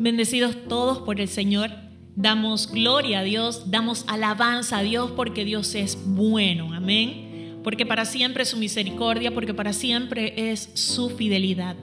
[0.00, 1.70] Bendecidos todos por el Señor.
[2.16, 6.72] Damos gloria a Dios, damos alabanza a Dios porque Dios es bueno.
[6.72, 7.60] Amén.
[7.62, 11.76] Porque para siempre es su misericordia, porque para siempre es su fidelidad.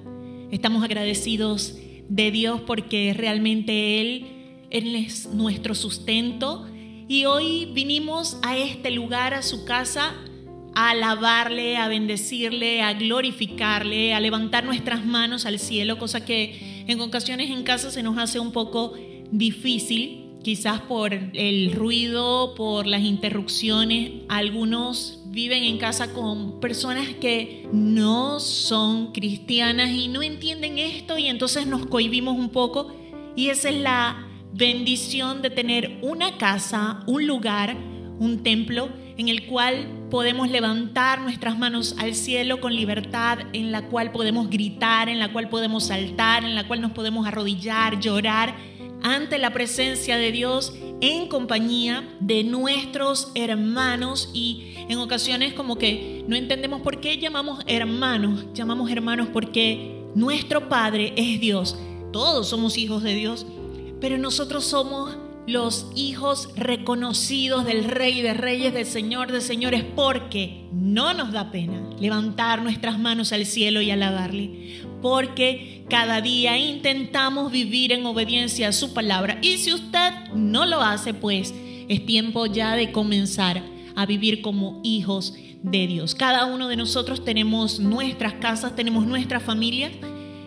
[0.49, 1.77] Estamos agradecidos
[2.09, 4.25] de Dios porque realmente Él,
[4.71, 6.67] Él es nuestro sustento.
[7.07, 10.15] Y hoy vinimos a este lugar, a su casa,
[10.73, 17.01] a alabarle, a bendecirle, a glorificarle, a levantar nuestras manos al cielo, cosa que en
[17.01, 18.93] ocasiones en casa se nos hace un poco
[19.29, 24.11] difícil, quizás por el ruido, por las interrupciones.
[24.29, 31.27] Algunos viven en casa con personas que no son cristianas y no entienden esto y
[31.27, 32.95] entonces nos cohibimos un poco
[33.35, 37.75] y esa es la bendición de tener una casa, un lugar,
[38.17, 43.87] un templo en el cual podemos levantar nuestras manos al cielo con libertad, en la
[43.87, 48.55] cual podemos gritar, en la cual podemos saltar, en la cual nos podemos arrodillar, llorar
[49.03, 54.29] ante la presencia de Dios en compañía de nuestros hermanos.
[54.33, 60.69] Y en ocasiones como que no entendemos por qué llamamos hermanos, llamamos hermanos porque nuestro
[60.69, 61.77] Padre es Dios,
[62.13, 63.45] todos somos hijos de Dios,
[63.99, 70.65] pero nosotros somos los hijos reconocidos del Rey de Reyes, del Señor de Señores, porque
[70.73, 77.49] no nos da pena levantar nuestras manos al cielo y alabarle, porque cada día intentamos
[77.49, 79.39] vivir en obediencia a su palabra.
[79.41, 81.53] Y si usted no lo hace, pues
[81.87, 83.63] es tiempo ya de comenzar
[83.95, 86.13] a vivir como hijos de Dios.
[86.13, 89.91] Cada uno de nosotros tenemos nuestras casas, tenemos nuestra familia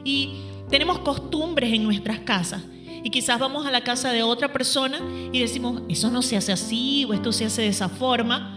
[0.05, 0.33] y
[0.69, 2.63] tenemos costumbres en nuestras casas
[3.03, 5.01] y quizás vamos a la casa de otra persona
[5.33, 8.57] y decimos, eso no se hace así o esto se hace de esa forma,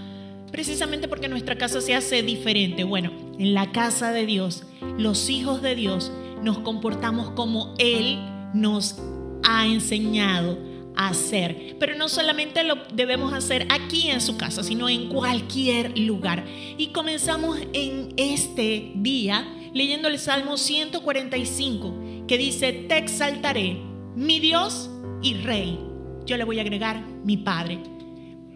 [0.52, 2.84] precisamente porque nuestra casa se hace diferente.
[2.84, 4.64] Bueno, en la casa de Dios,
[4.98, 8.20] los hijos de Dios, nos comportamos como Él
[8.54, 8.98] nos
[9.44, 10.58] ha enseñado
[10.96, 11.76] a hacer.
[11.80, 16.46] Pero no solamente lo debemos hacer aquí en su casa, sino en cualquier lugar.
[16.78, 24.90] Y comenzamos en este día leyendo el Salmo 145, que dice, te exaltaré mi Dios
[25.22, 25.80] y Rey.
[26.26, 27.80] Yo le voy a agregar mi Padre.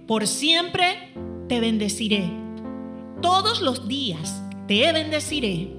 [0.07, 1.13] Por siempre
[1.47, 2.29] te bendeciré.
[3.22, 5.69] Todos los días te bendeciré.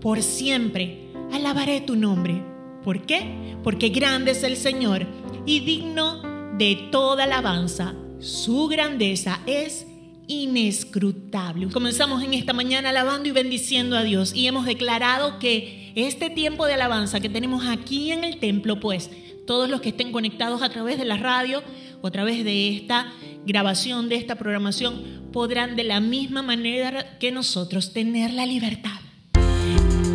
[0.00, 2.42] Por siempre alabaré tu nombre.
[2.82, 3.56] ¿Por qué?
[3.62, 5.06] Porque grande es el Señor
[5.44, 6.22] y digno
[6.56, 7.94] de toda alabanza.
[8.18, 9.86] Su grandeza es
[10.28, 11.68] inescrutable.
[11.68, 16.66] Comenzamos en esta mañana alabando y bendiciendo a Dios y hemos declarado que este tiempo
[16.66, 19.10] de alabanza que tenemos aquí en el templo, pues
[19.46, 21.62] todos los que estén conectados a través de la radio
[22.02, 23.12] o a través de esta
[23.46, 29.00] grabación, de esta programación, podrán de la misma manera que nosotros tener la libertad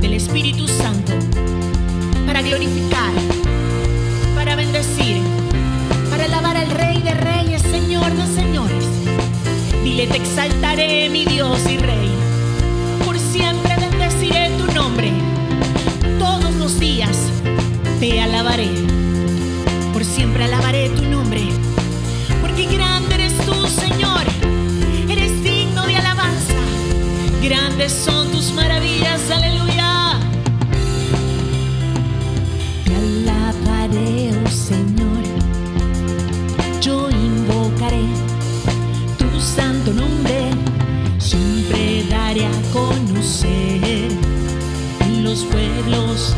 [0.02, 1.14] del Espíritu Santo
[2.26, 3.14] para glorificar,
[4.36, 5.18] para bendecir,
[6.10, 8.81] para alabar al Rey de Reyes, Señor de Señores.
[9.84, 12.12] Dile, te exaltaré, mi Dios y Rey.
[13.06, 15.12] Por siempre bendeciré tu nombre.
[16.20, 17.18] Todos los días
[18.00, 18.70] te alabaré
[20.02, 21.42] por siempre alabaré tu nombre,
[22.42, 24.24] porque grande eres tú, Señor,
[25.08, 26.56] eres digno de alabanza,
[27.44, 29.30] grandes son tus maravillas,
[45.32, 46.36] los pueblos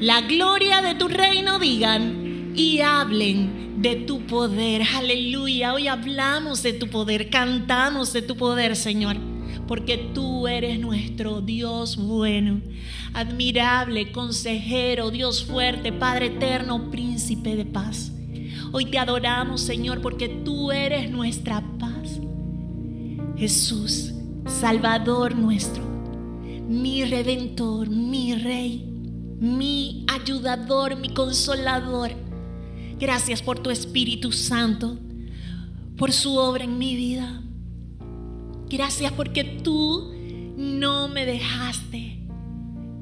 [0.00, 4.82] La gloria de tu reino digan y hablen de tu poder.
[4.94, 5.72] Aleluya.
[5.72, 9.16] Hoy hablamos de tu poder, cantamos de tu poder, Señor.
[9.66, 12.60] Porque tú eres nuestro Dios bueno,
[13.14, 18.12] admirable, consejero, Dios fuerte, Padre eterno, príncipe de paz.
[18.72, 22.20] Hoy te adoramos, Señor, porque tú eres nuestra paz.
[23.38, 24.12] Jesús,
[24.46, 25.82] Salvador nuestro,
[26.68, 28.95] mi redentor, mi rey,
[29.38, 32.10] mi ayudador, mi consolador.
[32.98, 34.98] Gracias por tu Espíritu Santo,
[35.96, 37.42] por su obra en mi vida.
[38.68, 40.12] Gracias porque tú
[40.56, 42.26] no me dejaste.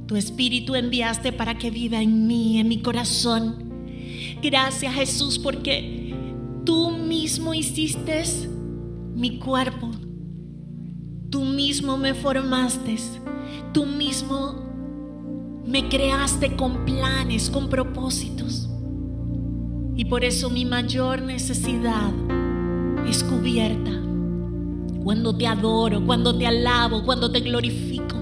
[0.06, 3.72] Tu Espíritu enviaste para que viva en mí, en mi corazón.
[4.42, 6.14] Gracias Jesús porque
[6.64, 8.24] tú mismo hiciste
[9.14, 9.90] mi cuerpo.
[11.30, 12.96] Tú mismo me formaste.
[13.72, 14.63] Tú mismo
[15.66, 18.68] me creaste con planes, con propósitos.
[19.96, 22.12] Y por eso mi mayor necesidad
[23.08, 23.90] es cubierta.
[25.02, 28.16] Cuando te adoro, cuando te alabo, cuando te glorifico.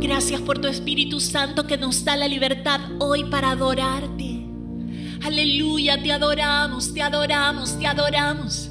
[0.00, 4.44] Gracias por tu Espíritu Santo que nos da la libertad hoy para adorarte.
[5.22, 8.70] Aleluya, te adoramos, te adoramos, te adoramos.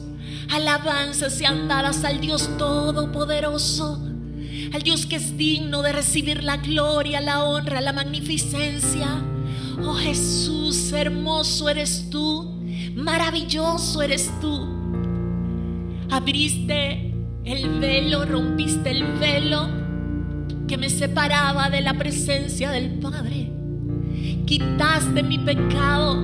[0.49, 4.10] Alabanzas sean dadas al Dios Todopoderoso,
[4.73, 9.21] al Dios que es digno de recibir la gloria, la honra, la magnificencia.
[9.83, 12.61] Oh Jesús, hermoso eres tú,
[12.95, 14.67] maravilloso eres tú.
[16.09, 17.13] Abriste
[17.43, 19.69] el velo, rompiste el velo
[20.67, 23.51] que me separaba de la presencia del Padre.
[24.45, 26.17] Quitaste mi pecado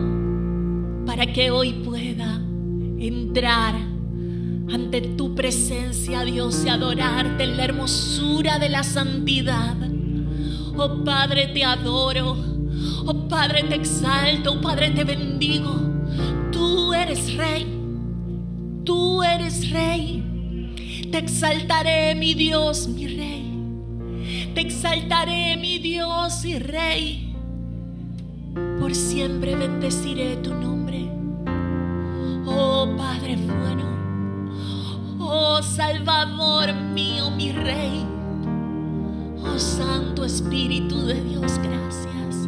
[1.05, 2.41] para que hoy pueda
[2.99, 3.96] entrar
[4.71, 9.75] ante tu presencia, Dios, y adorarte en la hermosura de la santidad.
[10.75, 12.38] Oh Padre, te adoro.
[13.05, 14.53] Oh Padre, te exalto.
[14.53, 15.74] Oh Padre, te bendigo.
[16.51, 17.65] Tú eres rey.
[18.83, 20.24] Tú eres rey.
[21.12, 24.51] Te exaltaré, mi Dios, mi rey.
[24.53, 27.36] Te exaltaré, mi Dios y rey.
[28.79, 31.09] Por siempre bendeciré tu nombre.
[32.45, 33.96] Oh Padre bueno.
[35.59, 38.05] Oh Salvador mío, mi Rey.
[39.43, 42.47] Oh Santo Espíritu de Dios, gracias.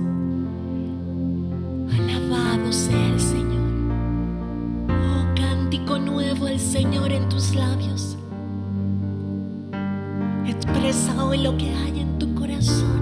[1.91, 3.67] Alabado sea el Señor.
[4.89, 8.15] Oh cántico nuevo el Señor en tus labios.
[10.45, 12.98] Expresa hoy lo que hay en tu corazón.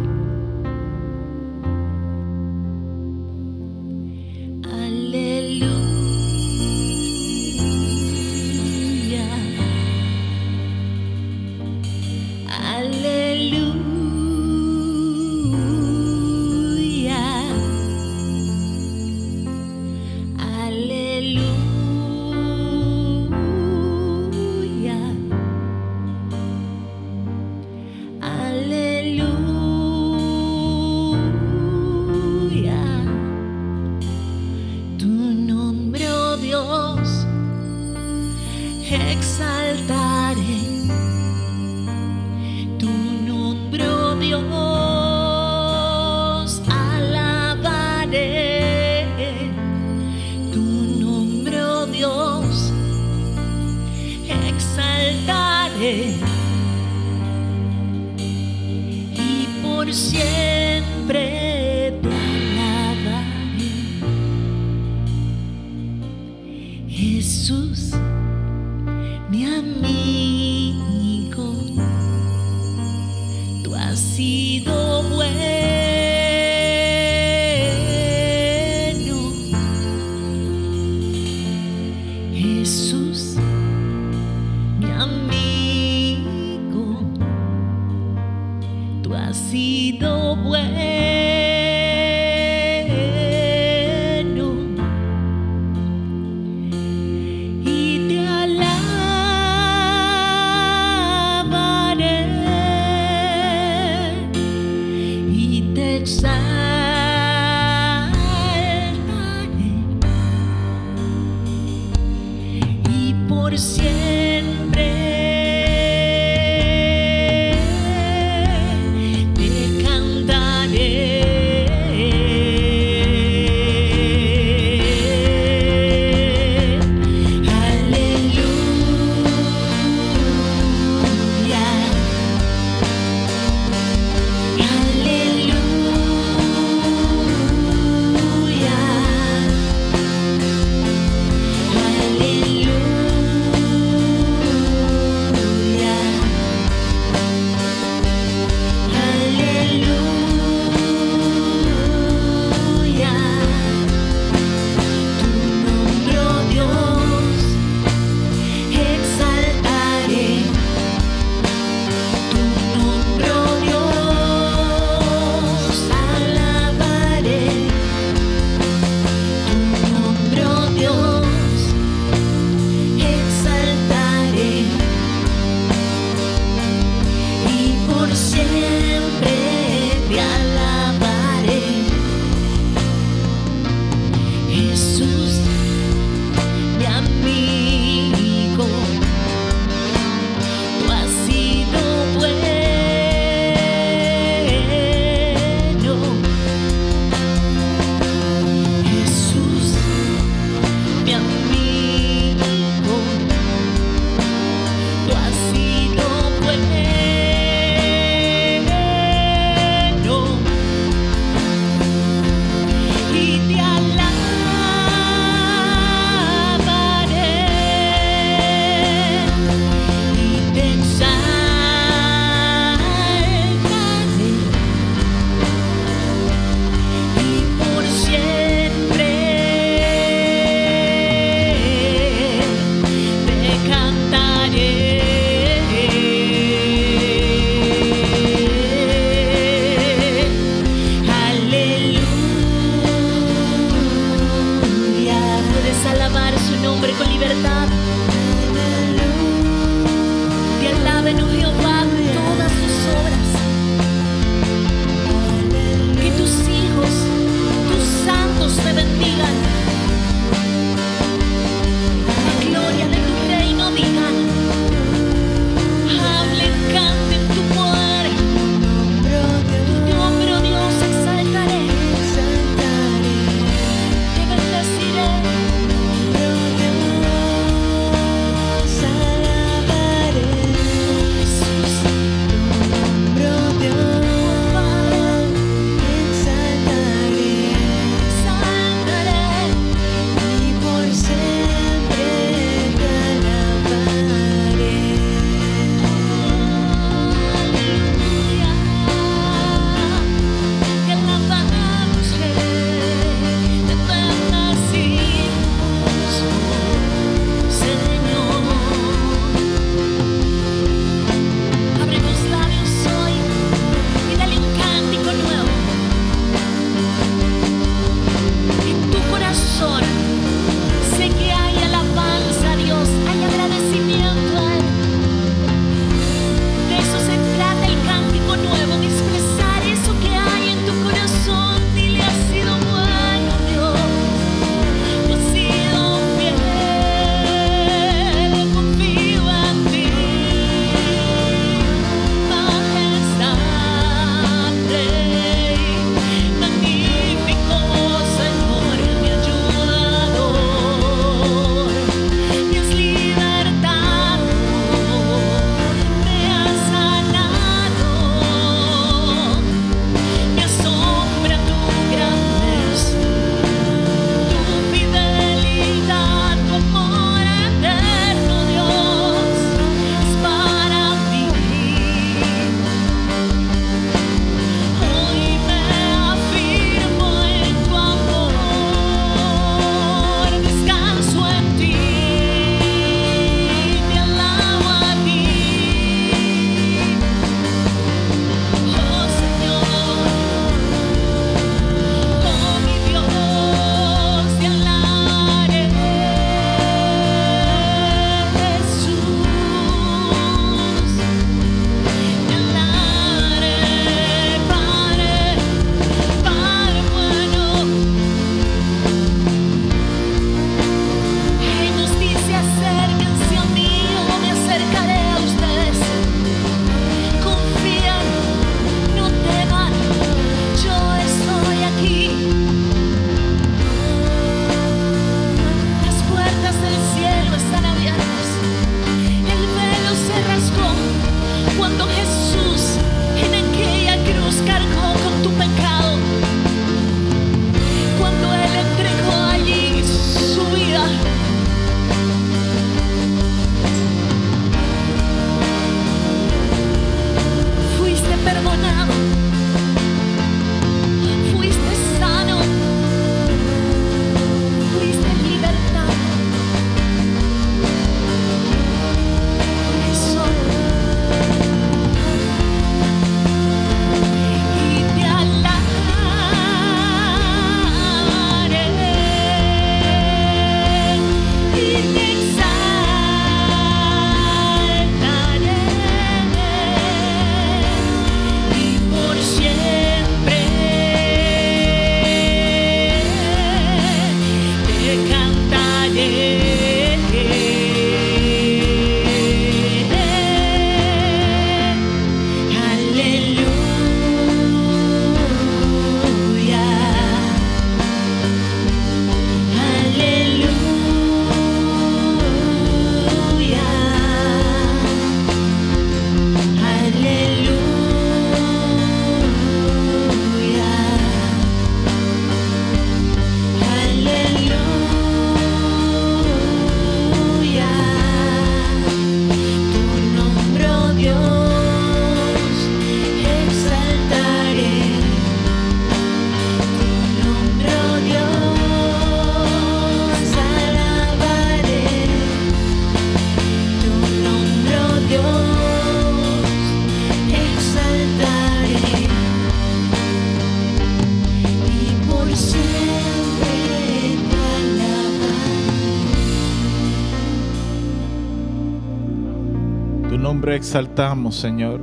[550.10, 551.82] Tu nombre exaltamos, Señor.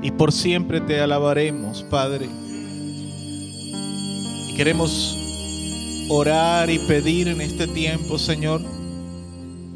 [0.00, 2.28] Y por siempre te alabaremos, Padre.
[4.48, 5.18] Y queremos
[6.08, 8.60] orar y pedir en este tiempo, Señor,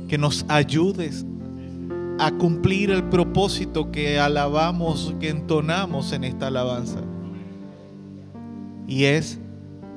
[0.07, 1.27] que nos ayudes
[2.21, 7.01] a cumplir el propósito que alabamos, que entonamos en esta alabanza.
[8.87, 9.41] Y es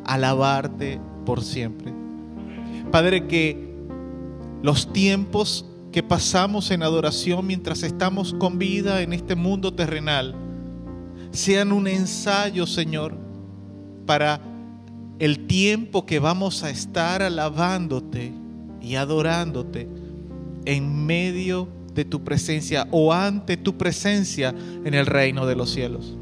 [0.06, 1.94] alabarte por siempre.
[2.92, 3.72] Padre, que
[4.64, 10.36] los tiempos que pasamos en adoración mientras estamos con vida en este mundo terrenal
[11.32, 13.18] sean un ensayo, Señor,
[14.06, 14.42] para
[15.20, 18.34] el tiempo que vamos a estar alabándote
[18.82, 19.88] y adorándote
[20.66, 26.18] en medio de tu presencia o ante tu presencia en el reino de los cielos.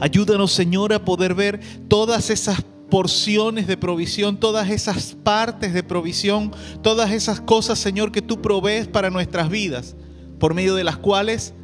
[0.00, 2.62] Ayúdanos, Señor, a poder ver todas esas
[2.94, 8.86] porciones de provisión, todas esas partes de provisión, todas esas cosas, Señor, que tú provees
[8.86, 9.96] para nuestras vidas,
[10.38, 11.54] por medio de las cuales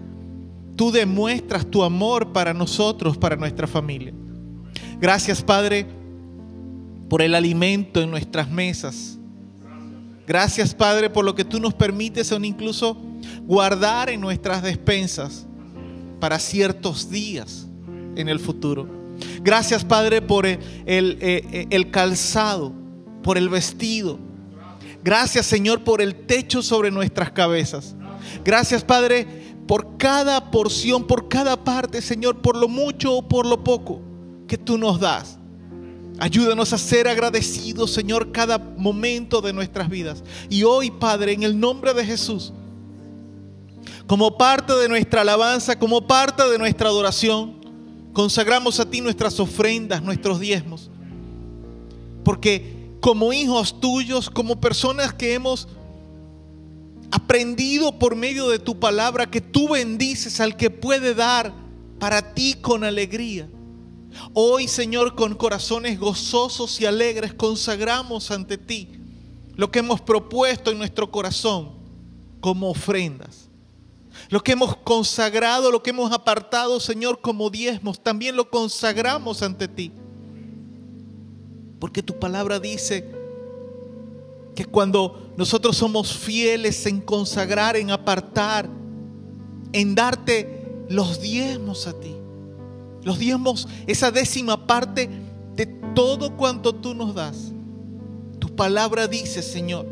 [0.75, 4.13] tú demuestras tu amor para nosotros, para nuestra familia.
[5.01, 5.87] Gracias, Padre,
[7.09, 9.17] por el alimento en nuestras mesas.
[10.27, 12.97] Gracias, Padre, por lo que tú nos permites aún incluso
[13.47, 15.47] guardar en nuestras despensas
[16.19, 17.69] para ciertos días
[18.17, 19.00] en el futuro.
[19.43, 20.59] Gracias, Padre, por eh,
[21.71, 22.73] el, calzado,
[23.23, 24.19] por el vestido.
[25.03, 27.95] Gracias, Señor, por el techo sobre nuestras cabezas.
[28.45, 29.27] Gracias, Padre,
[29.67, 34.03] por cada porción, por cada parte, Señor, por lo mucho o por lo poco
[34.47, 35.39] que tú nos das.
[36.19, 40.23] Ayúdanos a ser agradecidos, Señor, cada momento de nuestras vidas.
[40.51, 42.53] Y hoy, Padre, en el nombre de Jesús,
[44.07, 47.60] como parte de nuestra alabanza, como parte de nuestra adoración,
[48.13, 50.91] consagramos a ti nuestras ofrendas, nuestros diezmos.
[52.25, 55.69] Porque como hijos tuyos, como personas que hemos
[57.11, 61.53] aprendido por medio de tu palabra que tú bendices al que puede dar
[61.99, 63.49] para ti con alegría.
[64.33, 68.89] Hoy, Señor, con corazones gozosos y alegres, consagramos ante ti
[69.57, 71.73] lo que hemos propuesto en nuestro corazón
[72.41, 73.50] como ofrendas.
[74.31, 79.67] Lo que hemos consagrado, lo que hemos apartado, Señor, como diezmos, también lo consagramos ante
[79.67, 79.91] ti.
[81.81, 83.11] Porque tu palabra dice
[84.55, 88.69] que cuando nosotros somos fieles en consagrar, en apartar,
[89.73, 92.15] en darte los diezmos a ti,
[93.03, 95.11] los diezmos, esa décima parte
[95.57, 97.53] de todo cuanto tú nos das.
[98.39, 99.87] Tu palabra dice, Señor.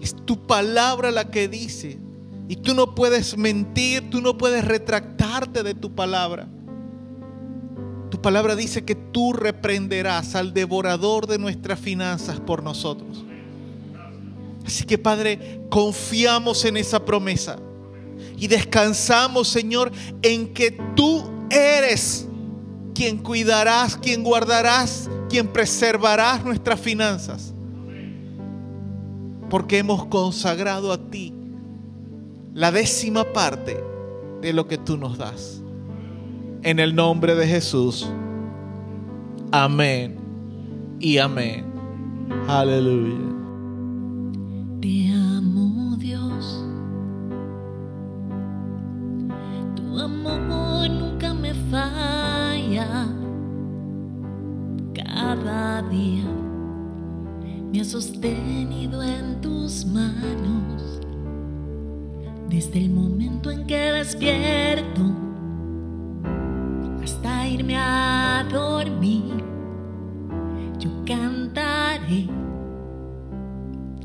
[0.00, 1.98] Es tu palabra la que dice.
[2.50, 6.48] Y tú no puedes mentir, tú no puedes retractarte de tu palabra.
[8.10, 13.24] Tu palabra dice que tú reprenderás al devorador de nuestras finanzas por nosotros.
[14.66, 17.56] Así que Padre, confiamos en esa promesa
[18.36, 22.26] y descansamos, Señor, en que tú eres
[22.96, 27.54] quien cuidarás, quien guardarás, quien preservarás nuestras finanzas.
[29.48, 31.34] Porque hemos consagrado a ti
[32.54, 33.82] la décima parte
[34.40, 35.62] de lo que tú nos das.
[36.62, 38.10] En el nombre de Jesús.
[39.52, 40.18] Amén
[41.00, 41.64] y amén.
[42.46, 43.39] Aleluya.
[63.48, 65.00] En que despierto
[67.02, 69.42] hasta irme a dormir,
[70.78, 72.26] yo cantaré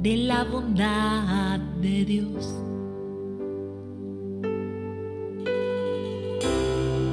[0.01, 2.55] de la bondad de Dios.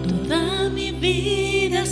[0.06, 1.86] Toda mi vida ha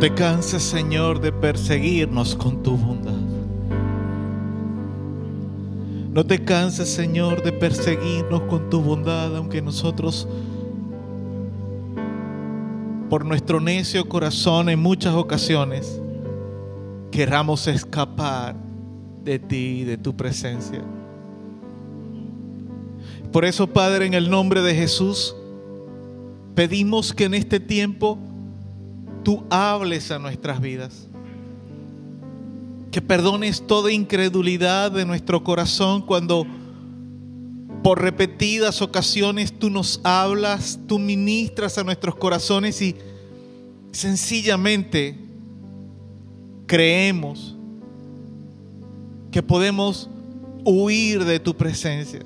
[0.00, 3.18] Te canses, Señor, de perseguirnos con tu bondad.
[6.12, 10.28] No te canses, Señor, de perseguirnos con tu bondad, aunque nosotros,
[13.10, 16.00] por nuestro necio corazón, en muchas ocasiones,
[17.10, 18.54] queramos escapar
[19.24, 20.80] de ti, de tu presencia.
[23.32, 25.34] Por eso, Padre, en el nombre de Jesús,
[26.54, 28.16] pedimos que en este tiempo
[29.28, 31.06] tú hables a nuestras vidas.
[32.90, 36.46] Que perdones toda incredulidad de nuestro corazón cuando
[37.82, 42.96] por repetidas ocasiones tú nos hablas, tú ministras a nuestros corazones y
[43.92, 45.14] sencillamente
[46.66, 47.54] creemos
[49.30, 50.08] que podemos
[50.64, 52.20] huir de tu presencia.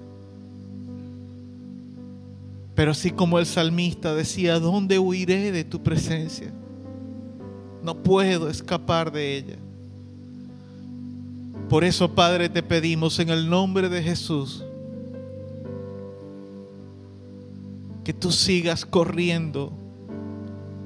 [2.76, 6.52] Pero así como el salmista decía, ¿dónde huiré de tu presencia?
[7.82, 9.56] No puedo escapar de ella.
[11.68, 14.64] Por eso, Padre, te pedimos en el nombre de Jesús
[18.04, 19.72] que tú sigas corriendo,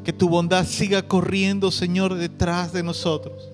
[0.04, 3.50] que tu bondad siga corriendo, Señor, detrás de nosotros.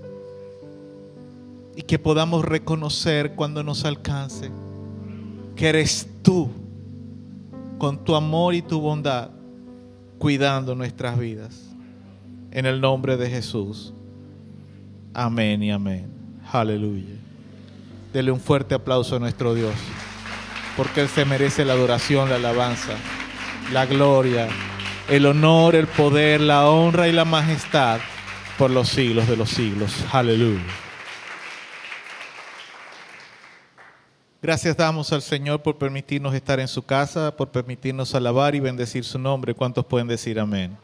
[1.74, 4.50] Y que podamos reconocer cuando nos alcance
[5.56, 6.50] que eres tú
[7.78, 9.30] con tu amor y tu bondad,
[10.18, 11.71] cuidando nuestras vidas.
[12.52, 13.94] En el nombre de Jesús.
[15.14, 16.12] Amén y amén.
[16.52, 17.14] Aleluya.
[18.12, 19.74] Dele un fuerte aplauso a nuestro Dios,
[20.76, 22.92] porque Él se merece la adoración, la alabanza,
[23.72, 24.48] la gloria,
[25.08, 28.00] el honor, el poder, la honra y la majestad
[28.58, 30.04] por los siglos de los siglos.
[30.12, 30.60] Aleluya.
[34.42, 39.04] Gracias damos al Señor por permitirnos estar en su casa, por permitirnos alabar y bendecir
[39.04, 39.54] su nombre.
[39.54, 40.76] ¿Cuántos pueden decir amén?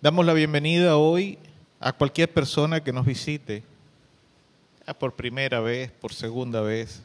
[0.00, 1.40] Damos la bienvenida hoy
[1.80, 3.64] a cualquier persona que nos visite,
[5.00, 7.02] por primera vez, por segunda vez.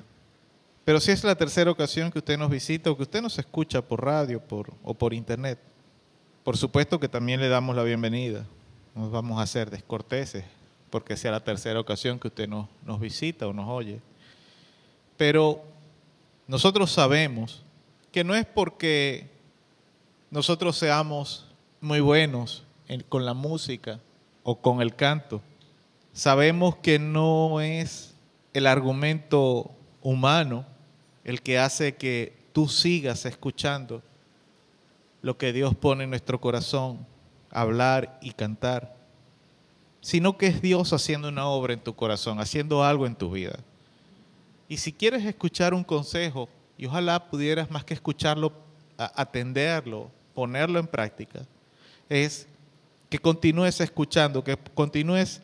[0.86, 3.82] Pero si es la tercera ocasión que usted nos visita o que usted nos escucha
[3.82, 5.58] por radio por, o por internet,
[6.44, 8.46] por supuesto que también le damos la bienvenida.
[8.94, 10.46] Nos vamos a hacer descorteses
[10.92, 14.02] porque sea la tercera ocasión que usted nos, nos visita o nos oye.
[15.18, 15.64] Pero
[16.48, 17.64] nosotros sabemos
[18.12, 19.32] que no es porque
[20.30, 21.48] nosotros seamos
[21.82, 22.64] muy buenos
[23.02, 24.00] con la música
[24.44, 25.42] o con el canto.
[26.14, 28.16] Sabemos que no es
[28.54, 30.66] el argumento humano
[31.24, 34.02] el que hace que tú sigas escuchando
[35.22, 37.06] lo que Dios pone en nuestro corazón,
[37.50, 38.96] hablar y cantar,
[40.02, 43.58] sino que es Dios haciendo una obra en tu corazón, haciendo algo en tu vida.
[44.68, 48.52] Y si quieres escuchar un consejo, y ojalá pudieras más que escucharlo,
[48.98, 51.46] atenderlo, ponerlo en práctica,
[52.10, 52.48] es
[53.14, 55.40] que continúes escuchando, que continúes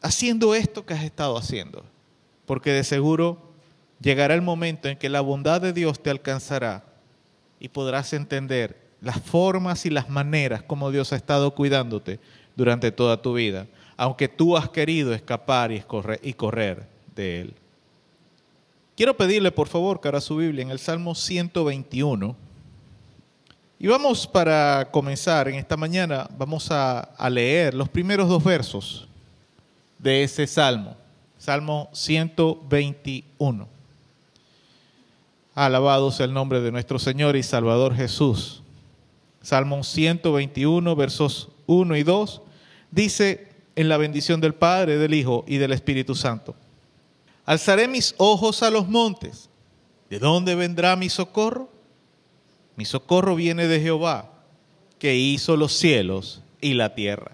[0.00, 1.84] haciendo esto que has estado haciendo.
[2.46, 3.38] Porque de seguro
[4.00, 6.82] llegará el momento en que la bondad de Dios te alcanzará
[7.60, 12.18] y podrás entender las formas y las maneras como Dios ha estado cuidándote
[12.56, 17.54] durante toda tu vida, aunque tú has querido escapar y correr, de Él.
[18.96, 22.34] Quiero pedirle, por favor, que su Biblia en el Salmo 121.
[23.82, 29.08] Y vamos para comenzar en esta mañana, vamos a, leer los primeros dos versos
[29.98, 30.96] de ese Salmo.
[31.36, 33.68] Salmo 121.
[35.52, 38.62] Alabado sea el nombre de nuestro Señor y Salvador Jesús.
[39.40, 42.40] Salmo 121, versos 1 y 2,
[42.92, 46.54] dice en la bendición del Padre, del Hijo y del Espíritu Santo.
[47.44, 49.50] Alzaré mis ojos a los montes.
[50.08, 51.81] ¿De dónde vendrá mi socorro?
[52.76, 54.30] Mi socorro viene de Jehová,
[54.98, 57.32] que hizo los cielos y la tierra.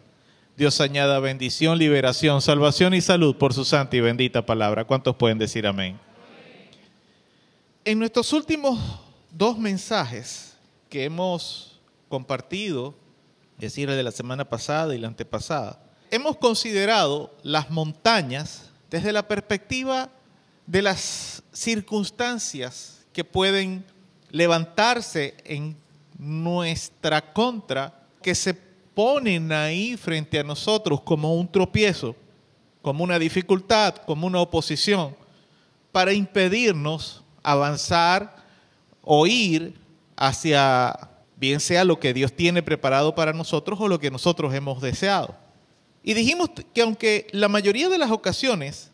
[0.56, 4.84] Dios añada bendición, liberación, salvación y salud por su santa y bendita palabra.
[4.84, 6.00] ¿Cuántos pueden decir amén?
[7.84, 8.78] En nuestros últimos
[9.30, 10.56] dos mensajes
[10.88, 12.94] que hemos compartido,
[13.56, 19.12] es decir, el de la semana pasada y la antepasada, hemos considerado las montañas desde
[19.12, 20.10] la perspectiva
[20.66, 23.84] de las circunstancias que pueden
[24.30, 25.76] levantarse en
[26.18, 32.16] nuestra contra, que se ponen ahí frente a nosotros como un tropiezo,
[32.82, 35.16] como una dificultad, como una oposición,
[35.92, 38.36] para impedirnos avanzar
[39.02, 39.74] o ir
[40.16, 44.82] hacia bien sea lo que Dios tiene preparado para nosotros o lo que nosotros hemos
[44.82, 45.36] deseado.
[46.02, 48.90] Y dijimos que aunque la mayoría de las ocasiones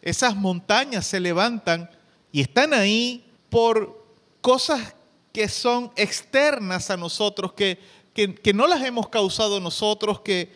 [0.00, 1.88] esas montañas se levantan
[2.30, 4.01] y están ahí por
[4.42, 4.94] cosas
[5.32, 7.78] que son externas a nosotros, que,
[8.12, 10.52] que, no las hemos causado nosotros, que,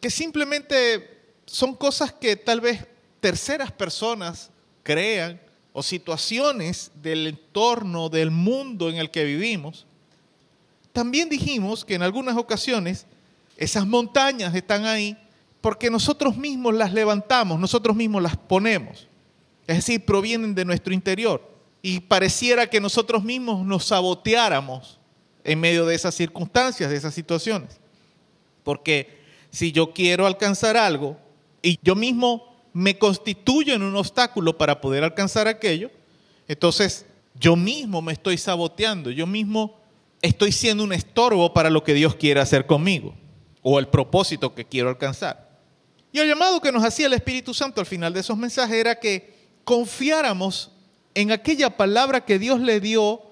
[0.00, 2.84] que simplemente son cosas que tal vez
[3.20, 4.50] terceras personas
[4.82, 5.40] crean
[5.72, 9.86] o situaciones del entorno, del mundo en el que vivimos.
[10.92, 13.06] También dijimos que en algunas ocasiones
[13.56, 15.16] esas montañas están ahí
[15.60, 19.06] porque nosotros mismos las levantamos, nosotros mismos las ponemos.
[19.66, 21.51] Es decir, provienen de nuestro interior.
[21.82, 25.00] Y pareciera que nosotros mismos nos saboteáramos
[25.44, 27.80] en medio de esas circunstancias, de esas situaciones.
[28.62, 31.18] Porque si yo quiero alcanzar algo
[31.60, 35.90] y yo mismo me constituyo en un obstáculo para poder alcanzar aquello,
[36.48, 39.78] entonces yo mismo me estoy saboteando, yo mismo
[40.20, 43.14] estoy siendo un estorbo para lo que Dios quiere hacer conmigo
[43.62, 45.50] o el propósito que quiero alcanzar.
[46.12, 48.98] Y el llamado que nos hacía el Espíritu Santo al final de esos mensajes era
[48.98, 50.71] que confiáramos
[51.14, 53.22] en aquella palabra que Dios le dio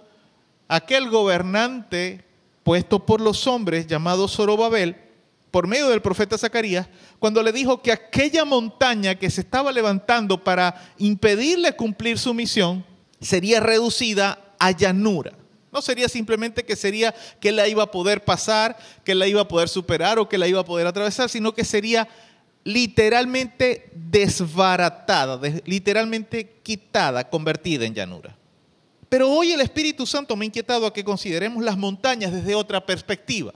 [0.68, 2.24] a aquel gobernante
[2.62, 4.96] puesto por los hombres llamado Zorobabel,
[5.50, 6.88] por medio del profeta Zacarías,
[7.18, 12.84] cuando le dijo que aquella montaña que se estaba levantando para impedirle cumplir su misión
[13.20, 15.32] sería reducida a llanura.
[15.72, 19.48] No sería simplemente que sería que la iba a poder pasar, que la iba a
[19.48, 22.08] poder superar o que la iba a poder atravesar, sino que sería
[22.72, 28.36] literalmente desbaratada, literalmente quitada, convertida en llanura.
[29.08, 32.84] Pero hoy el Espíritu Santo me ha inquietado a que consideremos las montañas desde otra
[32.86, 33.52] perspectiva.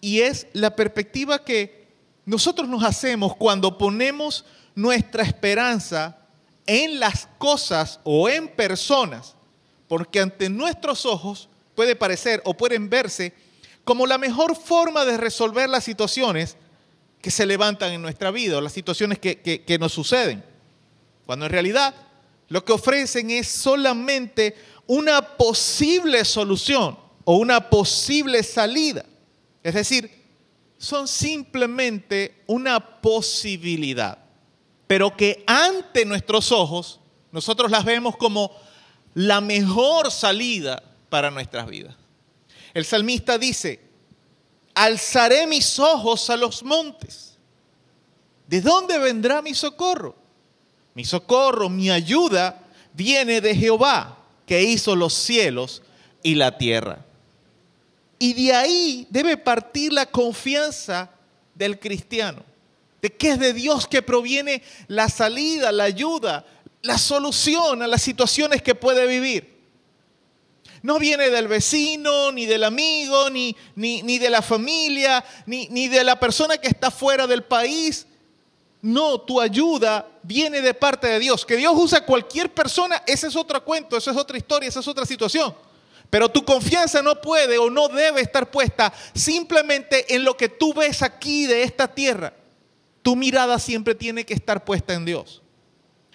[0.00, 1.88] Y es la perspectiva que
[2.24, 4.44] nosotros nos hacemos cuando ponemos
[4.74, 6.18] nuestra esperanza
[6.66, 9.34] en las cosas o en personas,
[9.88, 13.34] porque ante nuestros ojos puede parecer o pueden verse
[13.84, 16.56] como la mejor forma de resolver las situaciones
[17.22, 20.44] que se levantan en nuestra vida o las situaciones que, nos suceden.
[21.24, 21.94] Cuando en realidad
[22.48, 24.56] lo que ofrecen es solamente
[24.88, 29.06] una posible solución o una posible salida.
[29.62, 30.10] Es decir,
[30.76, 34.18] son simplemente una posibilidad,
[34.88, 36.98] pero que ante nuestros ojos
[37.30, 38.50] nosotros las vemos como
[39.14, 41.94] la mejor salida para nuestras vidas.
[42.74, 43.91] El salmista dice,
[44.74, 47.36] alzaré mis ojos a los montes.
[48.46, 50.14] ¿De dónde vendrá mi socorro?
[50.94, 52.60] Mi socorro, mi ayuda
[52.92, 55.82] viene de Jehová, que hizo los cielos
[56.22, 57.04] y la tierra.
[58.18, 61.10] Y de ahí debe partir la confianza
[61.54, 62.42] del cristiano,
[63.00, 66.44] de que es de Dios que proviene la salida, la ayuda,
[66.82, 69.51] la solución a las situaciones que puede vivir.
[70.82, 76.02] No viene del vecino, ni del amigo, ni, ni, de la familia, ni, ni de
[76.02, 78.06] la persona que está fuera del país.
[78.80, 81.46] No, tu ayuda viene de parte de Dios.
[81.46, 84.88] Que Dios usa cualquier persona, ese es otro cuento, esa es otra historia, esa es
[84.88, 85.54] otra situación.
[86.10, 90.74] Pero tu confianza no puede o no debe estar puesta simplemente en lo que tú
[90.74, 92.34] ves aquí de esta tierra.
[93.02, 95.42] Tu mirada siempre tiene que estar puesta en Dios.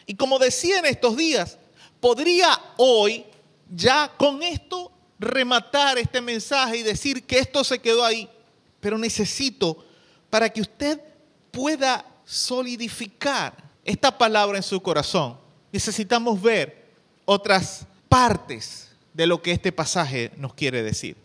[0.06, 1.58] Y como decía en estos días,
[2.00, 3.26] podría hoy
[3.74, 8.30] ya con esto rematar este mensaje y decir que esto se quedó ahí.
[8.80, 9.84] Pero necesito,
[10.30, 11.02] para que usted
[11.52, 15.38] pueda solidificar esta palabra en su corazón,
[15.72, 16.86] necesitamos ver
[17.26, 21.16] otras partes de lo que este pasaje nos quiere decir.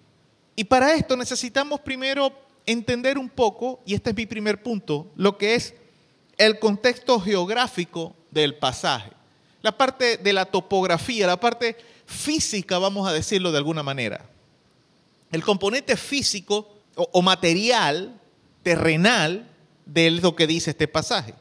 [0.57, 2.32] Y para esto necesitamos primero
[2.66, 5.74] entender un poco, y este es mi primer punto, lo que es
[6.38, 9.11] el contexto geográfico del pasaje.
[9.61, 11.76] La parte de la topografía, la parte
[12.12, 14.24] física, vamos a decirlo de alguna manera.
[15.30, 18.20] El componente físico o, material,
[18.62, 19.48] terrenal,
[19.86, 21.34] de lo que dice este pasaje.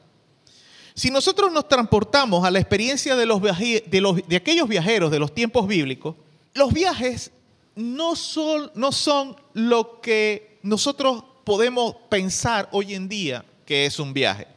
[0.96, 5.20] Si nosotros nos transportamos a la experiencia de, los de, los, de aquellos viajeros de
[5.20, 6.16] los tiempos bíblicos,
[6.54, 7.32] los viajes
[7.76, 14.14] no son, no son lo que nosotros podemos pensar hoy en día que es un
[14.14, 14.48] viaje.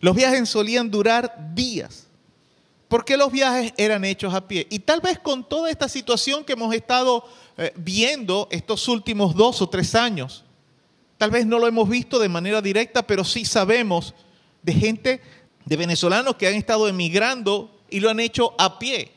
[0.00, 2.08] Los viajes solían durar días,
[2.90, 4.66] porque los viajes eran hechos a pie.
[4.68, 7.24] Y tal vez con toda esta situación que hemos estado
[7.56, 10.44] eh, viendo estos últimos dos o tres años,
[11.16, 14.12] tal vez no lo hemos visto de manera directa, pero sí sabemos
[14.62, 15.20] de gente,
[15.64, 19.12] de venezolanos que han estado emigrando y lo han hecho a pie.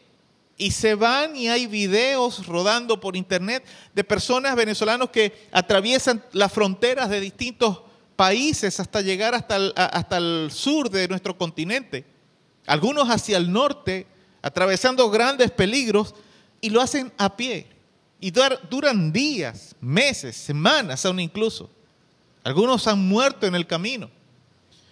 [0.55, 3.65] Y se van y hay videos rodando por internet
[3.95, 7.81] de personas venezolanos que atraviesan las fronteras de distintos
[8.15, 12.12] países hasta llegar hasta hasta el sur de nuestro continente
[12.65, 14.07] algunos hacia el norte,
[14.41, 16.15] atravesando grandes peligros,
[16.61, 17.67] y lo hacen a pie.
[18.19, 21.69] Y duran días, meses, semanas aún incluso.
[22.43, 24.09] Algunos han muerto en el camino.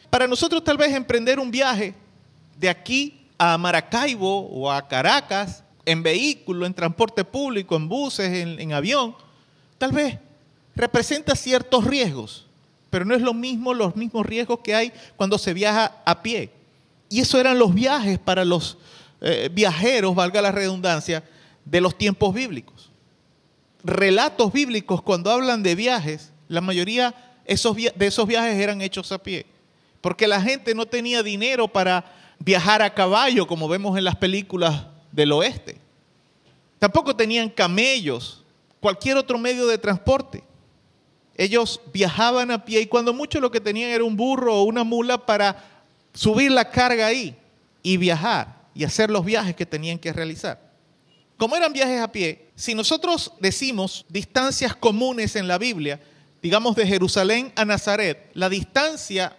[0.10, 1.96] Para nosotros tal vez emprender un viaje
[2.58, 8.60] de aquí a Maracaibo o a Caracas, en vehículo, en transporte público, en buses, en,
[8.60, 9.16] en avión,
[9.78, 10.20] tal vez
[10.76, 12.48] representa ciertos riesgos,
[12.90, 16.52] pero no es lo mismo los mismos riesgos que hay cuando se viaja a pie.
[17.12, 18.78] Y eso eran los viajes para los
[19.20, 21.26] eh, viajeros, valga la redundancia,
[21.66, 22.90] de los tiempos bíblicos.
[23.84, 27.14] Relatos bíblicos cuando hablan de viajes, la mayoría
[27.46, 29.46] de esos viajes eran hechos a pie,
[30.00, 32.06] porque la gente no tenía dinero para
[32.40, 35.80] viajar a caballo como vemos en las películas del oeste.
[36.80, 38.42] Tampoco tenían camellos,
[38.80, 40.46] cualquier otro medio de transporte.
[41.36, 44.86] Ellos viajaban a pie y cuando mucho lo que tenían era un burro o una
[44.86, 45.71] mula para
[46.14, 47.36] subir la carga ahí
[47.84, 50.72] y viajar y hacer los viajes que tenían que realizar.
[51.38, 56.00] Como eran viajes a pie, si nosotros decimos distancias comunes en la Biblia,
[56.42, 59.36] digamos de Jerusalén a Nazaret, la distancia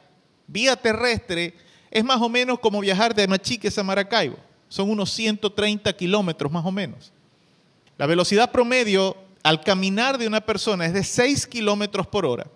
[0.47, 1.55] vía terrestre
[1.91, 4.37] es más o menos como viajar de Machiques a Maracaibo.
[4.69, 7.13] Son unos 130 kilómetros más o menos.
[7.99, 12.47] La velocidad promedio al caminar de una persona es de 6 kilómetros por hora.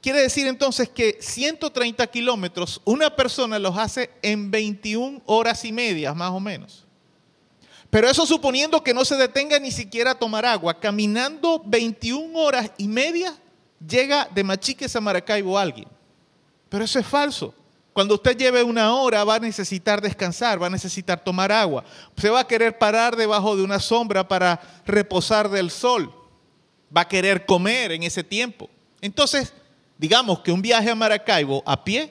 [0.00, 6.14] Quiere decir entonces que 130 kilómetros una persona los hace en 21 horas y media,
[6.14, 6.86] más o menos.
[7.90, 10.78] Pero eso suponiendo que no se detenga ni siquiera a tomar agua.
[10.78, 13.34] Caminando 21 horas y media
[13.86, 15.88] llega de Machiques a Maracaibo alguien.
[16.68, 17.54] Pero eso es falso.
[17.92, 21.82] Cuando usted lleve una hora va a necesitar descansar, va a necesitar tomar agua.
[22.16, 26.14] Se va a querer parar debajo de una sombra para reposar del sol.
[26.96, 28.70] Va a querer comer en ese tiempo.
[29.00, 29.52] Entonces,
[29.98, 32.10] digamos que un viaje a Maracaibo a pie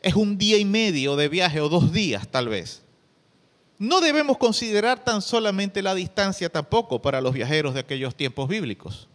[0.00, 2.82] es un día y medio de viaje o dos días tal vez.
[3.78, 9.08] No debemos considerar tan solamente la distancia tampoco para los viajeros de aquellos tiempos bíblicos.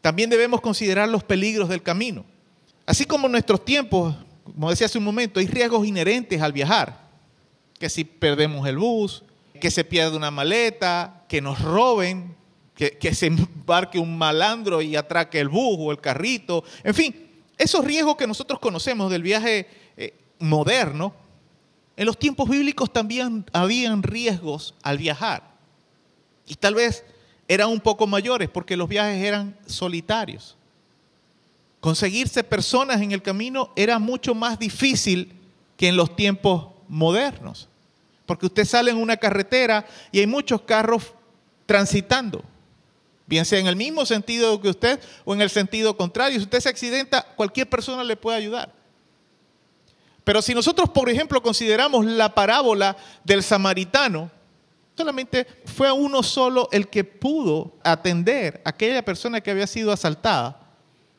[0.00, 2.24] También debemos considerar los peligros del camino.
[2.86, 7.08] Así como en nuestros tiempos, como decía hace un momento, hay riesgos inherentes al viajar.
[7.78, 9.22] Que si perdemos el bus,
[9.60, 12.34] que se pierda una maleta, que nos roben,
[12.74, 16.64] que, se embarque un malandro y atraque el bus o el carrito.
[16.82, 17.27] En fin,
[17.58, 21.12] esos riesgos que nosotros conocemos del viaje eh, moderno,
[21.96, 25.42] en los tiempos bíblicos también habían riesgos al viajar.
[26.46, 27.04] Y tal vez
[27.48, 30.56] eran un poco mayores porque los viajes eran solitarios.
[31.80, 35.32] Conseguirse personas en el camino era mucho más difícil
[35.76, 37.68] que en los tiempos modernos.
[38.26, 41.14] Porque usted sale en una carretera y hay muchos carros
[41.66, 42.44] transitando
[43.28, 46.38] bien sea en el mismo sentido que usted o en el sentido contrario.
[46.38, 48.72] Si usted se accidenta, cualquier persona le puede ayudar.
[50.24, 54.30] Pero si nosotros, por ejemplo, consideramos la parábola del samaritano,
[54.96, 60.60] solamente fue uno solo el que pudo atender a aquella persona que había sido asaltada.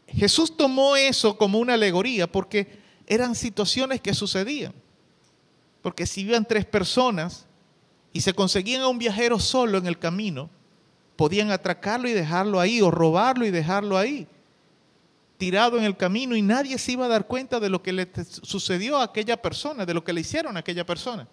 [0.07, 4.73] Jesús tomó eso como una alegoría porque eran situaciones que sucedían.
[5.81, 7.45] Porque si iban tres personas
[8.11, 10.49] y se conseguían a un viajero solo en el camino,
[11.19, 14.25] podían atracarlo y dejarlo ahí o robarlo y dejarlo ahí,
[15.37, 18.07] tirado en el camino y nadie se iba a dar cuenta de lo que le
[18.41, 21.27] sucedió a aquella persona, de lo que le hicieron a aquella persona.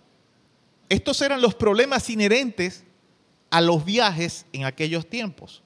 [0.89, 2.83] Estos eran los problemas inherentes
[3.49, 5.63] a los viajes en aquellos tiempos.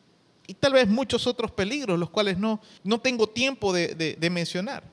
[0.47, 4.85] Y tal vez muchos otros peligros, los cuales no, no tengo tiempo de, de mencionar.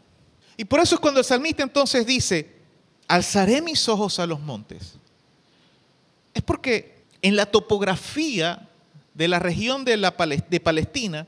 [0.56, 2.50] Y por eso es cuando el salmista entonces dice,
[3.10, 4.94] alzaré mis ojos a los montes.
[6.34, 8.70] Es porque en la topografía
[9.18, 11.26] de la región de, la, Palestina,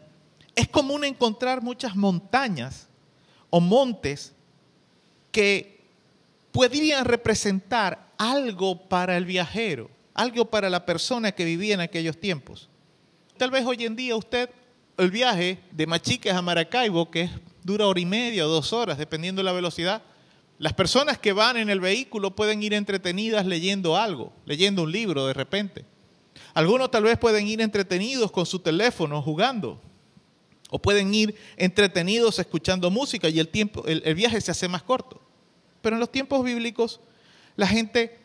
[0.56, 2.88] es común encontrar muchas montañas
[3.50, 4.32] o montes
[5.32, 5.82] que
[6.52, 12.70] podrían representar algo para el viajero, algo para la persona que vivía en aquellos tiempos.
[13.38, 14.52] Tal vez hoy en día usted,
[14.96, 17.28] el viaje de Machiques a Maracaibo, que
[17.64, 20.04] dura hora y media o dos horas, dependiendo de la velocidad,
[20.60, 25.26] las personas que van en el vehículo pueden ir entretenidas leyendo algo, leyendo un libro
[25.26, 25.86] de repente.
[26.54, 29.80] Algunos tal vez pueden ir entretenidos con su teléfono jugando.
[30.70, 35.20] O pueden ir entretenidos escuchando música y el, tiempo, el, viaje se hace más corto.
[35.82, 37.00] Pero en los tiempos bíblicos
[37.56, 38.20] la gente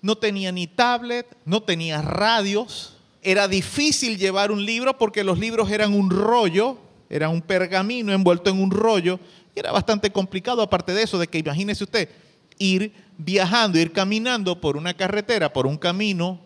[0.00, 2.96] no tenía ni tablet, no tenía radios.
[3.22, 6.78] Era difícil llevar un libro porque los libros eran un rollo,
[7.10, 9.18] era un pergamino envuelto en un rollo.
[9.56, 12.08] Y era bastante complicado, aparte de eso, de que imagínese usted
[12.58, 16.40] ir viajando, ir caminando por una carretera, por un camino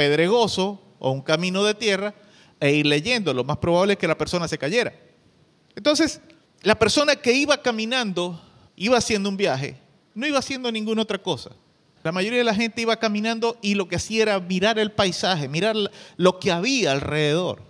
[0.00, 2.14] pedregoso o un camino de tierra
[2.58, 3.34] e ir leyendo.
[3.34, 4.94] Lo más probable es que la persona se cayera.
[5.76, 6.22] Entonces,
[6.62, 8.40] la persona que iba caminando,
[8.76, 9.76] iba haciendo un viaje,
[10.14, 11.50] no iba haciendo ninguna otra cosa.
[12.02, 15.48] La mayoría de la gente iba caminando y lo que hacía era mirar el paisaje,
[15.48, 15.76] mirar
[16.16, 17.60] lo que había alrededor.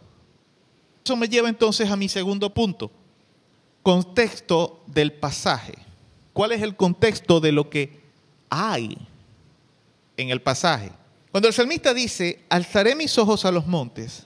[1.05, 2.93] Eso me lleva entonces a mi segundo punto,
[3.83, 5.75] contexto del pasaje.
[6.33, 7.99] ¿Cuál es el contexto de lo que
[8.51, 8.97] hay
[10.17, 10.93] en el pasaje?
[11.31, 14.25] Cuando el salmista dice, alzaré mis ojos a los montes,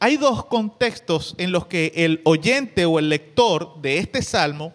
[0.00, 4.72] hay dos contextos en los que el oyente o el lector de este salmo,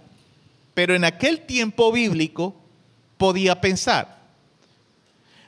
[0.74, 2.56] pero en aquel tiempo bíblico,
[3.18, 4.18] podía pensar.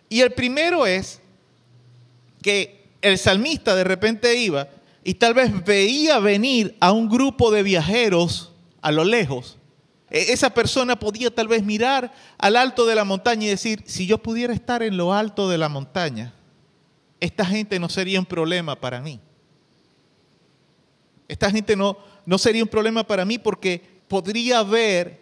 [0.09, 1.21] Y el primero es
[2.41, 4.67] que el salmista de repente iba
[5.05, 8.51] y tal vez veía venir a un grupo de viajeros
[8.81, 9.57] a lo lejos.
[10.11, 14.05] E, esa persona podía tal vez mirar al alto de la montaña y decir, si
[14.05, 16.33] yo pudiera estar en lo alto de la montaña,
[17.19, 19.19] esta gente no sería un problema para mí.
[21.27, 25.21] Esta gente no, no sería un problema para mí porque podría ver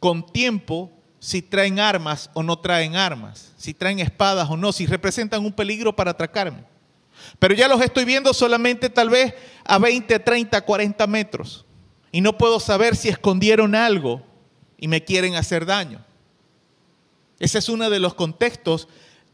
[0.00, 0.90] con tiempo
[1.20, 5.52] si traen armas o no traen armas, si traen espadas o no, si representan un
[5.52, 6.64] peligro para atracarme.
[7.38, 11.64] Pero ya los estoy viendo solamente tal vez a 20, 30, 40 metros.
[12.10, 14.22] Y no puedo saber si escondieron algo
[14.78, 16.04] y me quieren hacer daño.
[17.38, 18.88] Ese es uno de los contextos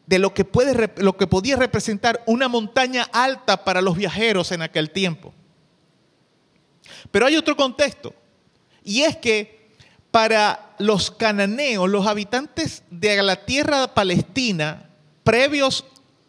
[0.07, 4.63] de lo que, puede, lo que podía representar una montaña alta para los viajeros en
[4.63, 5.33] aquel tiempo.
[7.11, 8.15] Pero hay otro contexto,
[8.83, 9.71] y es que
[10.11, 14.91] para los cananeos, los habitantes de la tierra palestina,
[15.23, 15.87] previos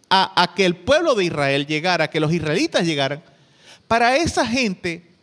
[0.09, 3.21] a, a que el pueblo de Israel llegara, a que los israelitas llegaran,
[3.87, 5.14] para esa gente,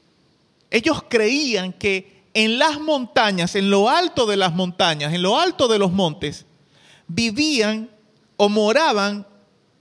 [0.72, 5.68] ellos creían que en las montañas, en lo alto de las montañas, en lo alto
[5.68, 6.46] de los montes,
[7.06, 7.90] vivían
[8.38, 9.26] o moraban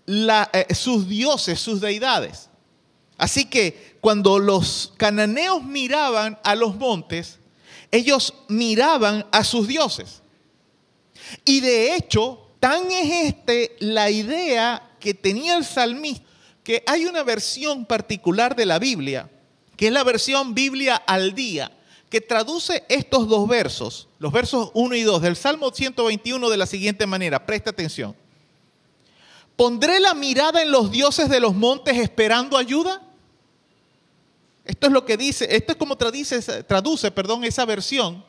[0.06, 2.50] eh, sus dioses, sus deidades.
[3.18, 7.40] Así que cuando los cananeos miraban a los montes,
[7.90, 10.22] ellos miraban a sus dioses.
[11.46, 16.26] Y de hecho, tan es este la idea que tenía el salmista,
[16.66, 19.30] que hay una versión particular de la Biblia,
[19.82, 21.72] que es la versión Biblia al día,
[22.08, 26.68] que traduce estos dos versos, los versos 1 y 2 del Salmo 121 de la
[26.68, 28.16] siguiente manera, presta atención.
[29.56, 33.02] ¿Pondré la mirada en los dioses de los montes esperando ayuda?
[34.66, 38.24] Esto es lo que dice, esto es como traduce, traduce perdón, esa versión,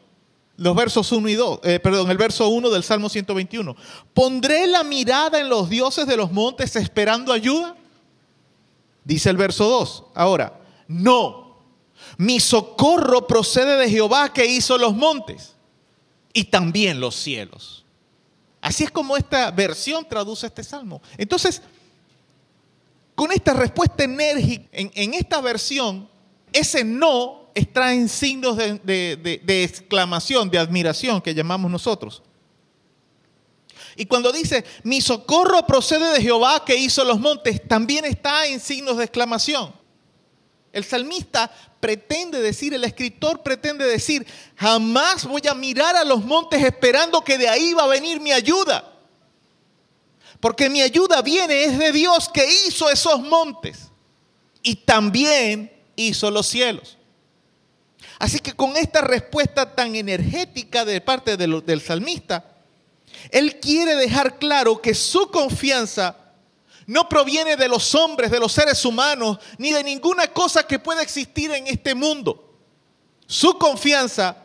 [0.57, 3.77] los versos 1 y 2, eh, perdón, el verso 1 del Salmo 121.
[4.15, 7.77] ¿Pondré la mirada en los dioses de los montes esperando ayuda?
[9.05, 10.05] Dice el verso 2.
[10.15, 11.42] Ahora, no,
[12.17, 15.55] mi socorro procede de Jehová que hizo los montes
[16.33, 17.85] y también los cielos.
[18.61, 21.03] Así es como esta versión traduce este salmo.
[21.17, 21.63] Entonces,
[23.15, 26.09] con esta respuesta enérgica en esta versión,
[26.53, 32.23] ese no está en signos de, exclamación, de admiración que llamamos nosotros.
[33.97, 38.59] Y cuando dice, mi socorro procede de Jehová que hizo los montes, también está en
[38.59, 39.75] signos de exclamación.
[40.73, 41.51] El salmista
[41.81, 47.37] pretende decir, el escritor pretende decir, jamás voy a mirar a los montes esperando que
[47.37, 48.91] de ahí va a venir mi ayuda.
[50.41, 53.91] Porque mi ayuda viene es de Dios que hizo esos montes.
[54.63, 56.97] Y también hizo los cielos.
[58.19, 62.45] Así que con esta respuesta tan energética de parte del salmista,
[63.31, 66.17] él quiere dejar claro que su confianza
[66.87, 71.03] no proviene de los hombres, de los seres humanos, ni de ninguna cosa que pueda
[71.03, 72.59] existir en este mundo.
[73.27, 74.37] Su confianza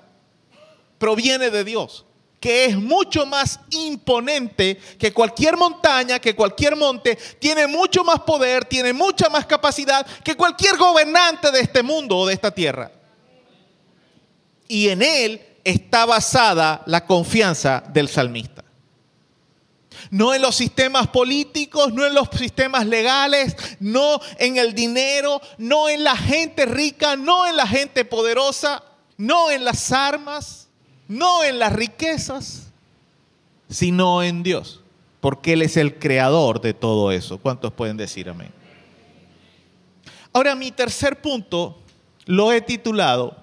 [0.97, 2.05] proviene de Dios
[2.39, 8.65] que es mucho más imponente que cualquier montaña, que cualquier monte, tiene mucho más poder,
[8.65, 12.91] tiene mucha más capacidad que cualquier gobernante de este mundo o de esta tierra.
[14.67, 18.63] Y en él está basada la confianza del salmista.
[20.11, 25.89] No en los sistemas políticos, no en los sistemas legales, no en el dinero, no
[25.89, 28.83] en la gente rica, no en la gente poderosa,
[29.17, 30.67] no en las armas
[31.07, 32.71] no en las riquezas,
[33.69, 34.81] sino en Dios,
[35.19, 37.37] porque Él es el creador de todo eso.
[37.37, 38.51] ¿Cuántos pueden decir amén?
[40.33, 41.79] Ahora, mi tercer punto
[42.25, 43.35] lo he titulado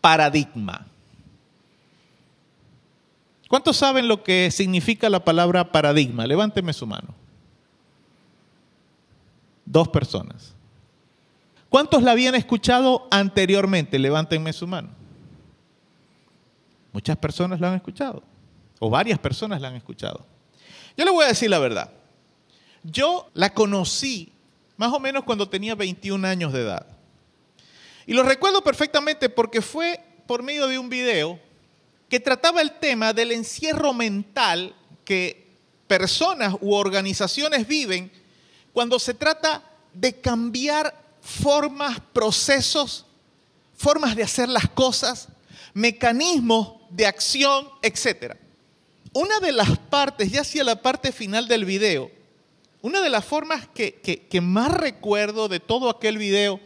[0.00, 0.86] paradigma.
[3.48, 6.26] ¿Cuántos saben lo que significa la palabra paradigma?
[6.26, 7.14] Levánteme su mano.
[9.64, 10.54] Dos personas.
[11.68, 13.98] ¿Cuántos la habían escuchado anteriormente?
[13.98, 14.88] Levántenme su mano.
[16.92, 18.22] Muchas personas la han escuchado,
[18.78, 20.24] o varias personas la han escuchado.
[20.96, 21.92] Yo le voy a decir la verdad.
[22.82, 24.32] Yo la conocí
[24.76, 26.86] más o menos cuando tenía 21 años de edad.
[28.06, 31.38] Y lo recuerdo perfectamente porque fue por medio de un video
[32.08, 35.46] que trataba el tema del encierro mental que
[35.86, 38.10] personas u organizaciones viven
[38.72, 43.06] cuando se trata de cambiar formas, procesos,
[43.76, 45.28] formas de hacer las cosas,
[45.74, 48.36] mecanismos de acción, etc.
[49.12, 52.10] Una de las partes, ya hacia la parte final del video,
[52.82, 56.60] una de las formas que, que más recuerdo de todo aquel video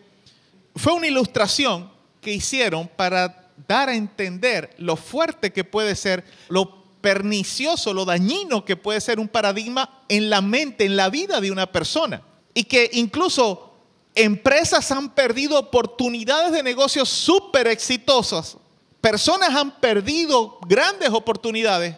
[0.76, 6.80] fue una ilustración que hicieron para dar a entender lo fuerte que puede ser, lo
[7.00, 11.50] pernicioso, lo dañino que puede ser un paradigma en la mente, en la vida de
[11.50, 12.22] una persona.
[12.54, 13.72] Y que incluso
[14.14, 18.56] empresas han perdido oportunidades de negocios súper exitosas.
[19.00, 21.96] Personas han perdido grandes oportunidades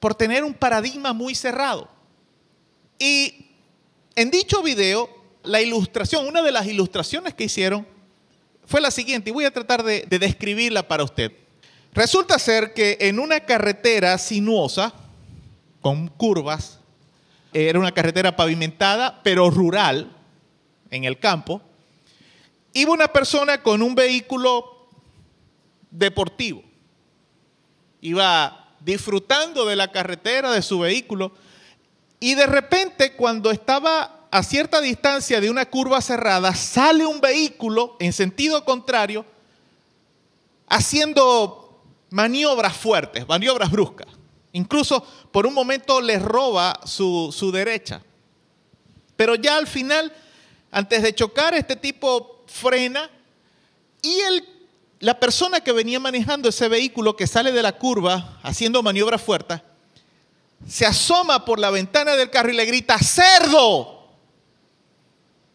[0.00, 1.88] por tener un paradigma muy cerrado.
[2.98, 3.46] Y
[4.16, 5.08] en dicho video,
[5.42, 7.86] la ilustración, una de las ilustraciones que hicieron
[8.70, 11.32] fue la siguiente, y voy a tratar de, describirla para usted.
[11.92, 14.94] Resulta ser que en una carretera sinuosa,
[15.80, 16.78] con curvas,
[17.52, 20.16] era una carretera pavimentada, pero rural,
[20.92, 21.60] en el campo,
[22.72, 24.86] iba una persona con un vehículo
[25.90, 26.62] deportivo.
[28.00, 31.32] Iba disfrutando de la carretera, de su vehículo,
[32.20, 37.96] y de repente cuando estaba a cierta distancia de una curva cerrada, sale un vehículo
[37.98, 39.24] en sentido contrario,
[40.68, 44.06] haciendo maniobras fuertes, maniobras bruscas.
[44.52, 48.02] Incluso por un momento le roba su, su derecha.
[49.16, 50.12] Pero ya al final,
[50.70, 53.10] antes de chocar, este tipo frena
[54.02, 54.44] y el,
[55.00, 59.60] la persona que venía manejando ese vehículo que sale de la curva haciendo maniobras fuertes,
[60.68, 63.99] se asoma por la ventana del carro y le grita, cerdo.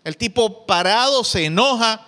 [0.06, 2.06] El tipo parado se enoja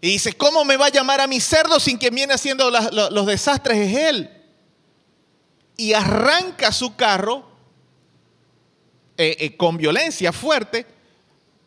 [0.00, 3.26] y dice, ¿cómo me va a llamar a mi cerdo sin quien viene haciendo los
[3.26, 4.30] desastres es él?
[5.76, 7.46] Y arranca su carro
[9.18, 10.86] eh, eh, con violencia fuerte,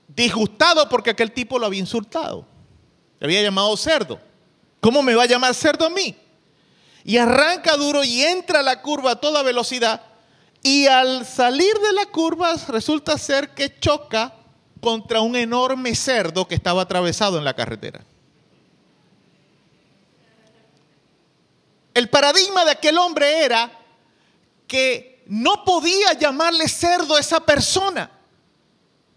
[0.08, 2.48] disgustado porque aquel tipo lo había insultado.
[3.20, 4.20] Le había llamado cerdo.
[4.82, 6.18] ¿Cómo me va a llamar cerdo a mí?
[7.04, 10.02] Y arranca duro y entra a la curva a toda velocidad.
[10.64, 14.34] Y al salir de la curva resulta ser que choca
[14.80, 18.04] contra un enorme cerdo que estaba atravesado en la carretera.
[21.94, 23.72] El paradigma de aquel hombre era
[24.68, 28.10] que no podía llamarle cerdo a esa persona,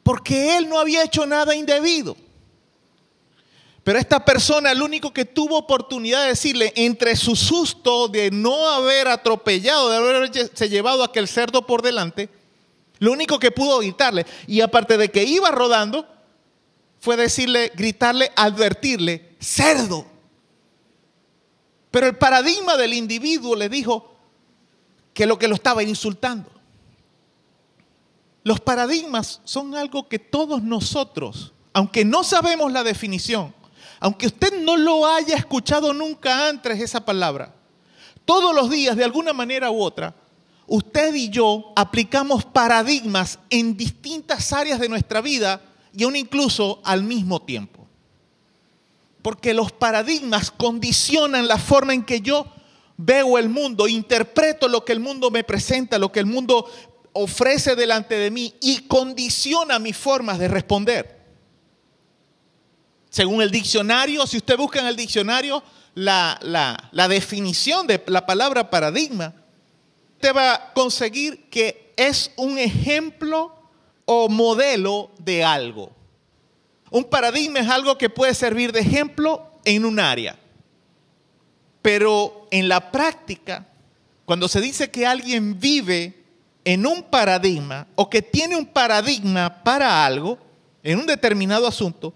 [0.02, 2.16] porque él no había hecho nada indebido.
[3.84, 8.68] Pero esta persona, el único que tuvo oportunidad de decirle, entre su susto de no
[8.68, 12.28] haber atropellado, de haberse llevado aquel cerdo por delante,
[13.02, 16.06] lo único que pudo gritarle, y aparte de que iba rodando,
[17.00, 20.06] fue decirle, gritarle, advertirle, cerdo.
[21.90, 24.14] Pero el paradigma del individuo le dijo
[25.12, 26.48] que lo que lo estaba insultando.
[28.44, 33.52] Los paradigmas son algo que todos nosotros, aunque no sabemos la definición,
[33.98, 37.52] aunque usted no lo haya escuchado nunca antes esa palabra,
[38.24, 40.14] todos los días de alguna manera u otra
[40.66, 45.60] usted y yo aplicamos paradigmas en distintas áreas de nuestra vida
[45.94, 47.86] y aún incluso al mismo tiempo.
[49.20, 52.46] Porque los paradigmas condicionan la forma en que yo
[52.96, 56.68] veo el mundo, interpreto lo que el mundo me presenta, lo que el mundo
[57.12, 61.20] ofrece delante de mí y condiciona mis formas de responder.
[63.10, 65.62] Según el diccionario, si usted busca en el diccionario
[65.94, 69.34] la, la definición de la palabra paradigma,
[70.22, 73.52] usted va a conseguir que es un ejemplo
[74.04, 75.90] o modelo de algo.
[76.92, 80.38] Un paradigma es algo que puede servir de ejemplo en un área.
[81.80, 83.66] Pero en la práctica,
[84.24, 86.22] cuando se dice que alguien vive
[86.64, 90.38] en un paradigma o que tiene un paradigma para algo,
[90.84, 92.14] en un determinado asunto,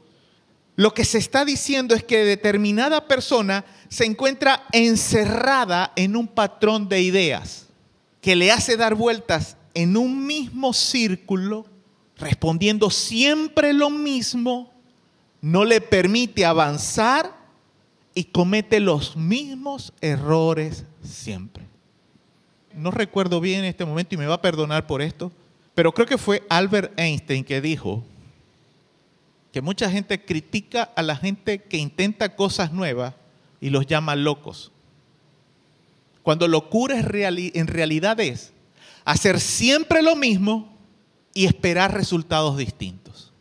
[0.76, 6.88] lo que se está diciendo es que determinada persona se encuentra encerrada en un patrón
[6.88, 7.65] de ideas
[8.26, 11.64] que le hace dar vueltas en un mismo círculo,
[12.16, 14.72] respondiendo siempre lo mismo,
[15.40, 17.32] no le permite avanzar
[18.16, 21.62] y comete los mismos errores siempre.
[22.74, 25.30] No recuerdo bien en este momento y me va a perdonar por esto,
[25.76, 28.02] pero creo que fue Albert Einstein que dijo
[29.52, 33.14] que mucha gente critica a la gente que intenta cosas nuevas
[33.60, 34.72] y los llama locos.
[36.26, 38.50] Cuando locura en realidad es
[39.04, 40.76] hacer siempre lo mismo
[41.32, 43.32] y esperar resultados distintos.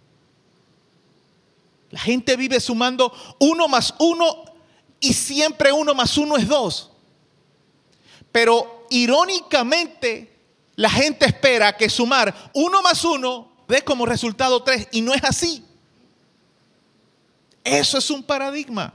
[1.89, 4.45] La gente vive sumando uno más uno
[4.99, 6.91] y siempre uno más uno es dos.
[8.31, 10.38] Pero irónicamente,
[10.75, 15.23] la gente espera que sumar uno más uno dé como resultado tres y no es
[15.23, 15.65] así.
[17.63, 18.93] Eso es un paradigma.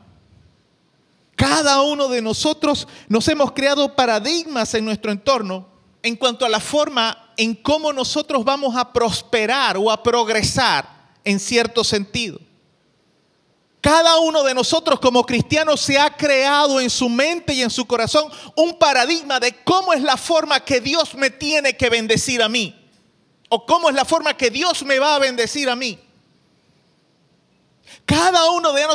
[1.41, 5.67] Cada uno de nosotros nos hemos creado paradigmas en nuestro entorno
[6.03, 10.87] en cuanto a la forma en cómo nosotros vamos a prosperar o a progresar
[11.25, 12.39] en cierto sentido.
[13.81, 17.87] Cada uno de nosotros como cristianos se ha creado en su mente y en su
[17.87, 22.51] corazón un paradigma de cómo es la forma que Dios me tiene que bendecir a
[22.51, 22.77] mí.
[23.49, 25.99] O cómo es la forma que Dios me va a bendecir a mí.
[28.11, 28.89] Cada uno de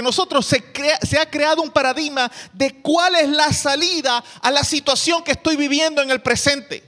[0.00, 5.32] nosotros, se, ha creado un paradigma de cuál es la salida a la situación que
[5.32, 6.82] estoy viviendo en el presente.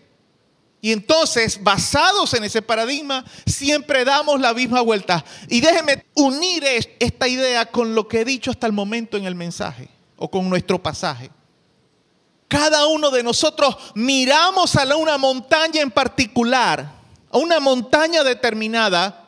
[0.81, 5.23] Y entonces, basados en ese paradigma, siempre damos la misma vuelta.
[5.51, 6.65] Y déjeme unir
[6.99, 10.49] esta idea con lo que he dicho hasta el momento en el mensaje o con
[10.49, 11.31] nuestro pasaje.
[12.49, 16.91] Cada uno de nosotros miramos a una montaña en particular,
[17.31, 19.26] a una montaña determinada,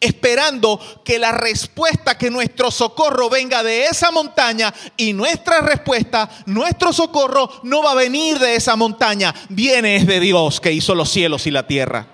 [0.00, 6.92] esperando que la respuesta, que nuestro socorro venga de esa montaña y nuestra respuesta, nuestro
[6.92, 11.10] socorro no va a venir de esa montaña, viene es de Dios que hizo los
[11.10, 12.06] cielos y la tierra.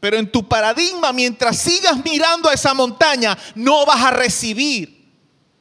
[0.00, 5.10] Pero en tu paradigma, mientras sigas mirando a esa montaña, no vas a recibir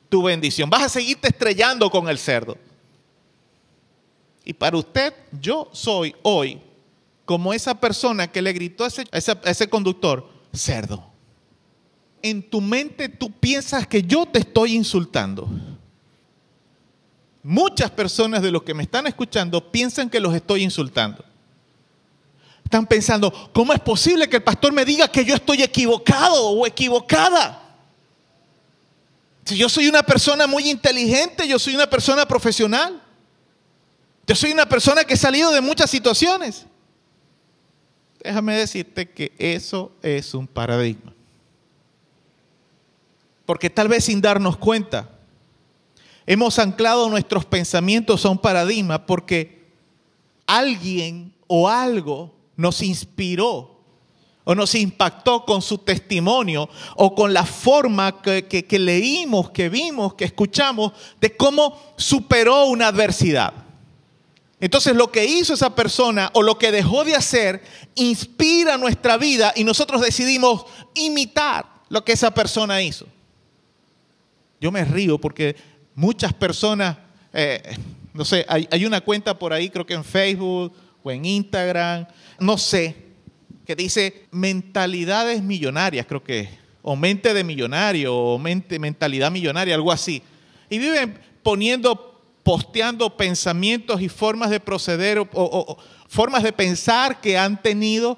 [0.07, 2.57] tu bendición, vas a seguirte estrellando con el cerdo.
[4.45, 6.61] Y para usted, yo soy hoy
[7.29, 11.11] como esa persona que le gritó a ese, conductor, cerdo.
[12.23, 15.47] En tu mente tú piensas que yo te estoy insultando.
[17.43, 21.23] Muchas personas de los que me están escuchando piensan que los estoy insultando.
[22.63, 26.65] Están pensando, ¿cómo es posible que el pastor me diga que yo estoy equivocado o
[26.65, 27.61] equivocada?
[29.45, 32.99] Si yo soy una persona muy inteligente, yo soy una persona profesional.
[34.25, 36.65] Yo soy una persona que he salido de muchas situaciones.
[38.23, 41.13] Déjame decirte que eso es un paradigma.
[43.45, 45.09] Porque tal vez sin darnos cuenta,
[46.27, 49.67] hemos anclado nuestros pensamientos a un paradigma porque
[50.45, 53.79] alguien o algo nos inspiró
[54.43, 60.15] o nos impactó con su testimonio o con la forma que, que, leímos, que vimos,
[60.15, 60.91] que escuchamos
[61.21, 63.53] de cómo superó una adversidad.
[64.61, 67.63] Entonces lo que hizo esa persona o lo que dejó de hacer
[67.95, 73.07] inspira nuestra vida y nosotros decidimos imitar lo que esa persona hizo.
[74.59, 75.55] Yo me río porque
[75.95, 76.97] muchas personas,
[77.31, 77.77] eh,
[78.13, 82.05] no sé, hay, una cuenta por ahí, creo que en Facebook o en Instagram,
[82.39, 82.95] no sé,
[83.65, 86.49] que dice mentalidades millonarias, creo que,
[86.81, 90.21] o mente de millonario, o mente, mentalidad millonaria, algo así.
[90.69, 92.08] Y viven poniendo
[92.49, 95.77] posteando pensamientos y formas de proceder o,
[96.07, 98.17] formas de pensar que han tenido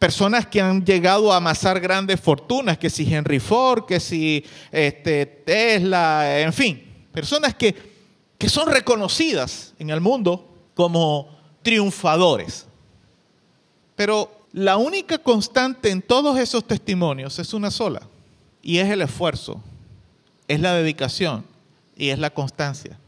[0.00, 5.26] personas que han llegado a amasar grandes fortunas, que si Henry Ford, que si este,
[5.26, 7.72] Tesla, en fin, personas que,
[8.36, 12.66] que son reconocidas en el mundo como triunfadores.
[13.94, 18.02] Pero la única constante en todos esos testimonios es una sola,
[18.60, 19.62] y es el esfuerzo,
[20.48, 21.44] es la dedicación
[21.96, 22.98] y es la constancia.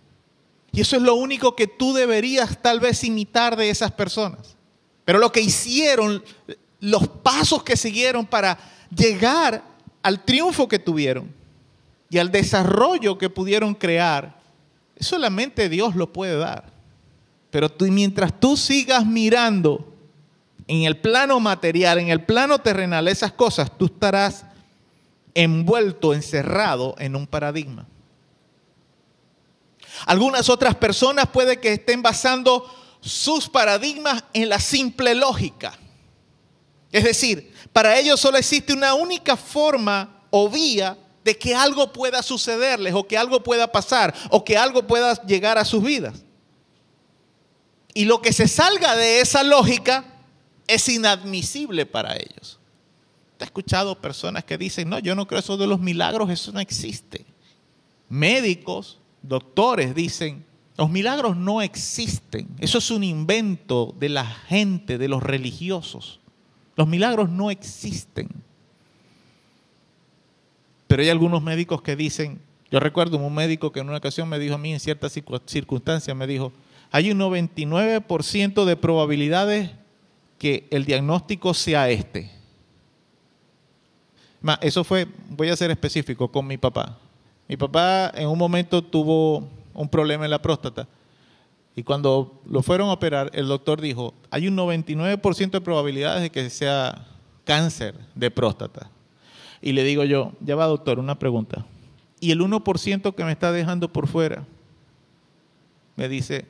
[0.73, 4.57] Y eso es lo único que tú deberías tal vez imitar de esas personas.
[5.05, 6.23] Pero lo que hicieron,
[6.81, 8.59] los pasos que siguieron para
[8.95, 9.64] llegar
[10.03, 11.33] al triunfo que tuvieron
[12.09, 14.41] y al desarrollo que pudieron crear,
[14.99, 16.71] solamente Dios lo puede dar.
[17.51, 19.93] Pero tú, mientras tú sigas mirando
[20.68, 24.45] en el plano material, en el plano terrenal, esas cosas, tú estarás
[25.35, 27.87] envuelto, encerrado en un paradigma.
[30.07, 32.64] Algunas otras personas puede que estén basando
[33.01, 35.78] sus paradigmas en la simple lógica.
[36.92, 42.22] Es decir, para ellos solo existe una única forma o vía de que algo pueda
[42.22, 46.24] sucederles o que algo pueda pasar o que algo pueda llegar a sus vidas.
[47.94, 50.05] Y lo que se salga de esa lógica
[50.66, 52.59] es inadmisible para ellos.
[53.38, 56.61] He escuchado personas que dicen, no, yo no creo eso de los milagros, eso no
[56.61, 57.24] existe.
[58.09, 60.45] Médicos doctores dicen,
[60.77, 62.49] los milagros no existen.
[62.59, 66.21] Eso es un invento de la gente, de los religiosos.
[66.77, 68.29] Los milagros no existen.
[70.87, 72.41] Pero hay algunos médicos que dicen,
[72.71, 75.12] yo recuerdo un médico que en una ocasión me dijo a mí en ciertas
[75.47, 76.53] circunstancias, me dijo,
[76.91, 79.71] hay un 99% de probabilidades
[80.39, 82.31] que el diagnóstico sea este.
[84.62, 86.99] Eso fue, voy a ser específico, con mi papá.
[87.51, 90.86] Mi papá en un momento tuvo un problema en la próstata
[91.74, 96.30] y cuando lo fueron a operar, el doctor dijo, hay un 99% de probabilidades de
[96.30, 97.09] que sea
[97.44, 98.88] cáncer de próstata.
[99.61, 101.66] Y le digo yo, ya va doctor, una pregunta.
[102.20, 104.46] ¿Y el 1% que me está dejando por fuera?
[105.96, 106.46] Me dice,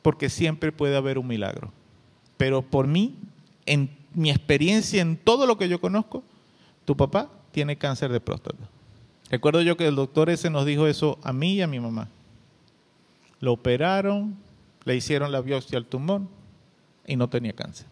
[0.00, 1.70] porque siempre puede haber un milagro.
[2.38, 3.16] pero por mí,
[3.66, 6.22] en mi experiencia, en todo lo que yo conozco,
[6.86, 8.70] tu papá tiene cáncer de próstata.
[9.34, 12.06] Recuerdo yo que el doctor ese nos dijo eso a mí y a mi mamá.
[13.40, 14.36] Lo operaron,
[14.84, 16.22] le hicieron la biopsia al tumor
[17.04, 17.84] y no tenía cáncer.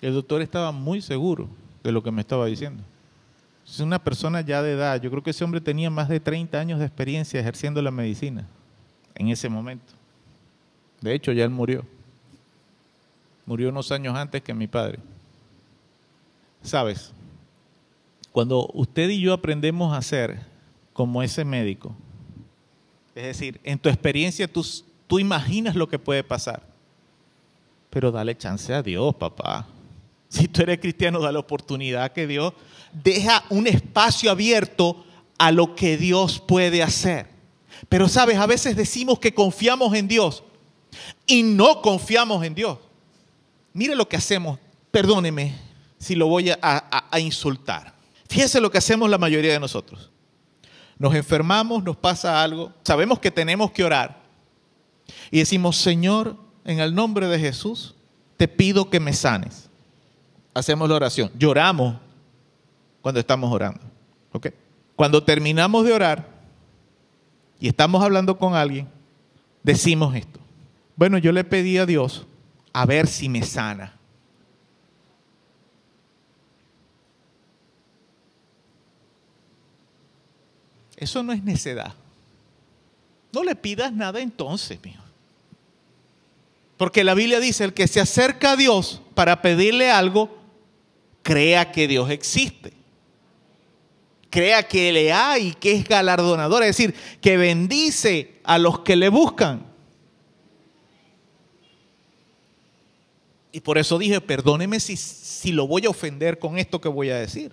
[0.00, 1.50] El doctor estaba muy seguro
[1.84, 2.82] de lo que me estaba diciendo.
[3.66, 5.02] Es una persona ya de edad.
[5.02, 8.46] Yo creo que ese hombre tenía más de 30 años de experiencia ejerciendo la medicina
[9.14, 9.92] en ese momento.
[11.02, 11.84] De hecho, ya él murió.
[13.44, 14.98] Murió unos años antes que mi padre.
[16.62, 17.12] Sabes,
[18.36, 20.38] cuando usted y yo aprendemos a ser
[20.92, 21.96] como ese médico,
[23.14, 26.62] es decir, en tu experiencia tú, imaginas lo que puede pasar,
[27.88, 29.66] pero dale chance a Dios, papá.
[30.28, 32.52] Si tú eres cristiano, da la oportunidad que Dios
[32.92, 35.02] deja un espacio abierto
[35.38, 37.28] a lo que Dios puede hacer.
[37.88, 40.44] Pero sabes, a veces decimos que confiamos en Dios
[41.26, 42.76] y no confiamos en Dios.
[43.72, 44.58] Mire lo que hacemos,
[44.90, 45.54] perdóneme
[45.98, 47.95] si lo voy a, insultar.
[48.28, 50.10] Fíjese lo que hacemos la mayoría de nosotros.
[50.98, 54.22] Nos enfermamos, nos pasa algo, sabemos que tenemos que orar
[55.30, 57.94] y decimos, Señor, en el nombre de Jesús,
[58.36, 59.68] te pido que me sanes.
[60.54, 61.96] Hacemos la oración, lloramos
[63.02, 63.80] cuando estamos orando.
[64.96, 66.26] Cuando terminamos de orar
[67.60, 68.88] y estamos hablando con alguien,
[69.62, 70.40] decimos esto.
[70.96, 72.26] Bueno, yo le pedí a Dios
[72.72, 73.95] a ver si me sana.
[80.96, 81.94] Eso no es necedad.
[83.32, 85.00] No le pidas nada entonces, mío.
[86.76, 90.38] Porque la Biblia dice, el que se acerca a Dios para pedirle algo,
[91.22, 92.76] crea que Dios existe
[94.36, 99.08] crea que le hay, que es galardonador, es decir, que bendice a los que le
[99.08, 99.64] buscan.
[103.50, 107.08] Y por eso dije, perdóneme si, si lo voy a ofender con esto que voy
[107.08, 107.52] a decir.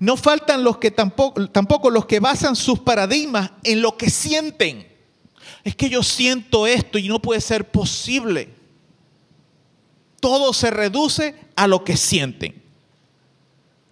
[0.00, 4.90] No faltan los que tampoco, tampoco los que basan sus paradigmas en lo que sienten.
[5.62, 8.48] Es que yo siento esto y no puede ser posible.
[10.18, 12.62] Todo se reduce a lo que sienten.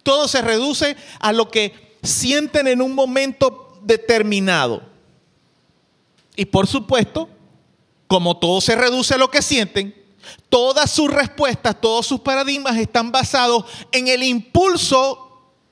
[0.02, 4.82] Todo se reduce a lo que sienten en un momento determinado.
[6.36, 7.28] Y por supuesto,
[8.06, 9.94] como todo se reduce a lo que sienten,
[10.48, 15.27] todas sus respuestas, todos sus paradigmas están basados en el impulso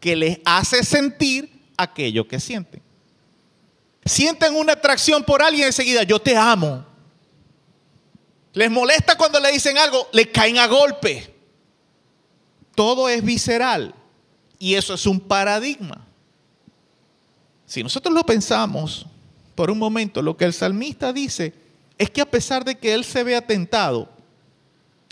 [0.07, 2.80] que les hace sentir aquello que sienten.
[4.04, 6.86] Sienten una atracción por alguien enseguida, yo te amo.
[8.52, 11.34] Les molesta cuando le dicen algo, le caen a golpe.
[12.76, 13.96] Todo es visceral.
[14.61, 16.07] Y eso es un paradigma.
[17.66, 19.07] Si nosotros lo pensamos
[19.57, 21.52] por un momento, lo que el salmista dice
[21.98, 24.09] es que a pesar de que él se ve atentado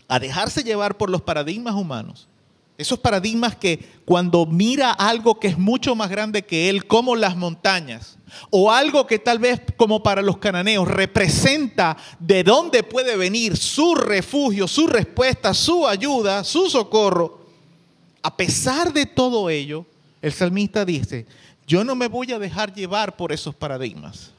[0.07, 2.29] a dejarse llevar por los paradigmas humanos,
[2.77, 7.37] esos paradigmas que cuando mira algo que es mucho más grande que él, como las
[7.37, 8.19] montañas,
[8.51, 13.95] o algo que tal vez como para los cananeos representa de dónde puede venir su
[13.95, 17.45] refugio, su respuesta, su ayuda, su socorro,
[18.23, 19.87] a pesar de todo ello,
[20.21, 21.27] el salmista dice,
[21.67, 24.33] yo no me voy a dejar llevar por esos paradigmas.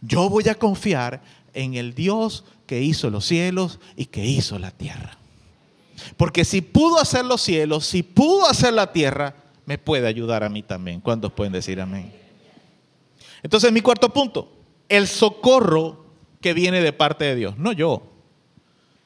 [0.00, 4.70] Yo voy a confiar en el Dios que hizo los cielos y que hizo la
[4.70, 5.18] tierra.
[6.16, 9.34] Porque si pudo hacer los cielos, si pudo hacer la tierra,
[9.66, 11.00] me puede ayudar a mí también.
[11.00, 12.12] ¿Cuántos pueden decir amén?
[13.42, 14.50] Entonces, mi cuarto punto,
[14.88, 16.04] el socorro
[16.40, 18.02] que viene de parte de Dios, no yo.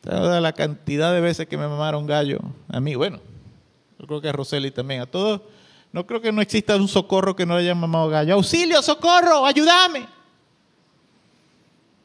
[0.02, 3.20] La cantidad de veces que me mamaron gallo, a mí, bueno,
[3.98, 5.40] yo creo que a Roseli también, a todos.
[5.92, 8.34] No creo que no exista un socorro que no le hayan mamado gallo.
[8.34, 10.06] Auxilio, socorro, ayúdame.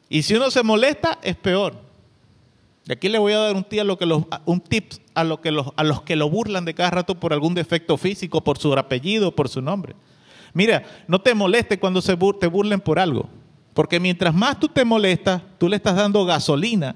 [0.09, 1.75] Y si uno se molesta, es peor.
[2.85, 5.51] De aquí le voy a dar un, a lo que los, un tip a, que
[5.51, 8.73] los, a los que lo burlan de cada rato por algún defecto físico, por su
[8.73, 9.95] apellido, por su nombre.
[10.53, 13.29] Mira, no te moleste cuando se te burlen por algo.
[13.73, 16.95] Porque mientras más tú te molestas, tú le estás dando gasolina.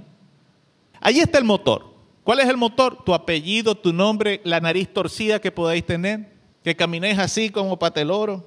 [1.00, 1.86] Ahí está el motor.
[2.24, 3.04] ¿Cuál es el motor?
[3.06, 6.34] Tu apellido, tu nombre, la nariz torcida que podáis tener,
[6.64, 8.46] que caminéis así como pateloro.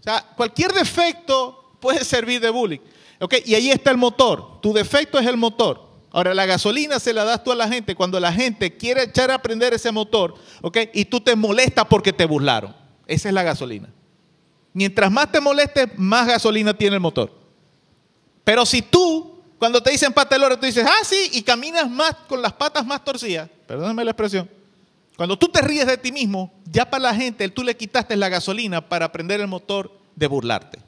[0.00, 2.80] O sea, cualquier defecto puede servir de bullying.
[3.20, 3.42] ¿Okay?
[3.44, 4.60] Y ahí está el motor.
[4.60, 5.86] Tu defecto es el motor.
[6.10, 9.30] Ahora, la gasolina se la das tú a la gente cuando la gente quiere echar
[9.30, 10.78] a prender ese motor, ¿ok?
[10.94, 12.74] Y tú te molestas porque te burlaron.
[13.06, 13.92] Esa es la gasolina.
[14.72, 17.32] Mientras más te molestes, más gasolina tiene el motor.
[18.44, 22.42] Pero si tú cuando te dicen pateloro, tú dices, ah, sí, y caminas más con
[22.42, 23.48] las patas más torcidas.
[23.66, 24.50] Perdóname la expresión.
[25.16, 28.28] Cuando tú te ríes de ti mismo, ya para la gente tú le quitaste la
[28.28, 30.78] gasolina para prender el motor de burlarte.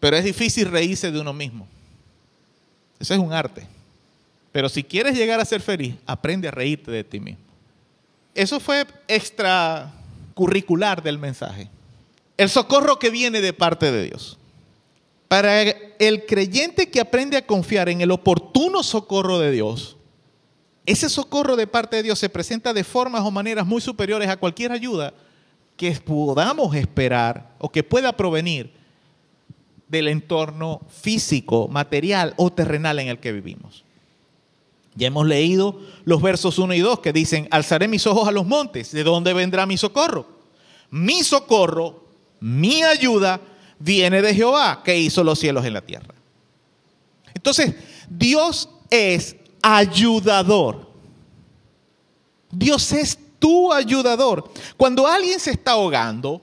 [0.00, 1.68] Pero es difícil reírse de uno mismo.
[2.98, 3.66] Ese es un arte.
[4.50, 7.44] Pero si quieres llegar a ser feliz, aprende a reírte de ti mismo.
[8.34, 11.68] Eso fue extracurricular del mensaje.
[12.36, 14.38] El socorro que viene de parte de Dios.
[15.28, 19.96] Para el creyente que aprende a confiar en el oportuno socorro de Dios,
[20.86, 24.36] ese socorro de parte de Dios se presenta de formas o maneras muy superiores a
[24.38, 25.14] cualquier ayuda
[25.76, 28.79] que podamos esperar o que pueda provenir
[29.90, 33.84] del entorno físico, material o terrenal en el que vivimos.
[34.94, 38.46] Ya hemos leído los versos 1 y 2 que dicen, alzaré mis ojos a los
[38.46, 40.26] montes, ¿de dónde vendrá mi socorro?
[40.90, 42.04] Mi socorro,
[42.40, 43.40] mi ayuda
[43.78, 46.14] viene de Jehová, que hizo los cielos en la tierra.
[47.34, 47.74] Entonces,
[48.08, 50.88] Dios es ayudador.
[52.50, 54.50] Dios es tu ayudador.
[54.76, 56.42] Cuando alguien se está ahogando,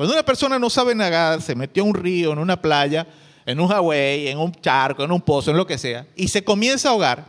[0.00, 3.06] cuando una persona no sabe nadar, se metió en un río, en una playa,
[3.44, 6.42] en un Hawaii, en un charco, en un pozo, en lo que sea, y se
[6.42, 7.26] comienza a ahogar,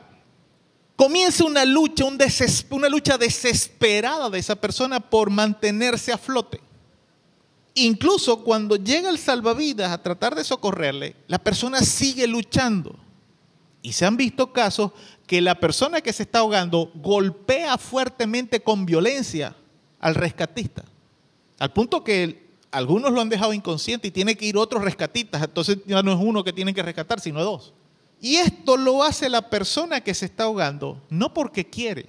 [0.96, 6.62] comienza una lucha, una lucha desesperada de esa persona por mantenerse a flote.
[7.74, 12.96] Incluso cuando llega el salvavidas a tratar de socorrerle, la persona sigue luchando.
[13.82, 14.94] Y se han visto casos
[15.28, 19.58] que la persona que se está ahogando golpea fuertemente con violencia
[20.00, 20.86] al rescatista.
[21.60, 22.41] Al punto que
[22.72, 25.44] algunos lo han dejado inconsciente y tiene que ir otros rescatistas.
[25.44, 27.74] Entonces ya no es uno que tienen que rescatar, sino dos.
[28.22, 32.08] Y esto lo hace la persona que se está ahogando, no porque quiere,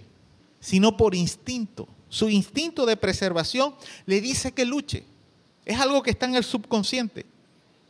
[0.60, 1.88] sino por instinto.
[2.08, 3.74] Su instinto de preservación
[4.06, 5.04] le dice que luche.
[5.64, 7.26] Es algo que está en el subconsciente.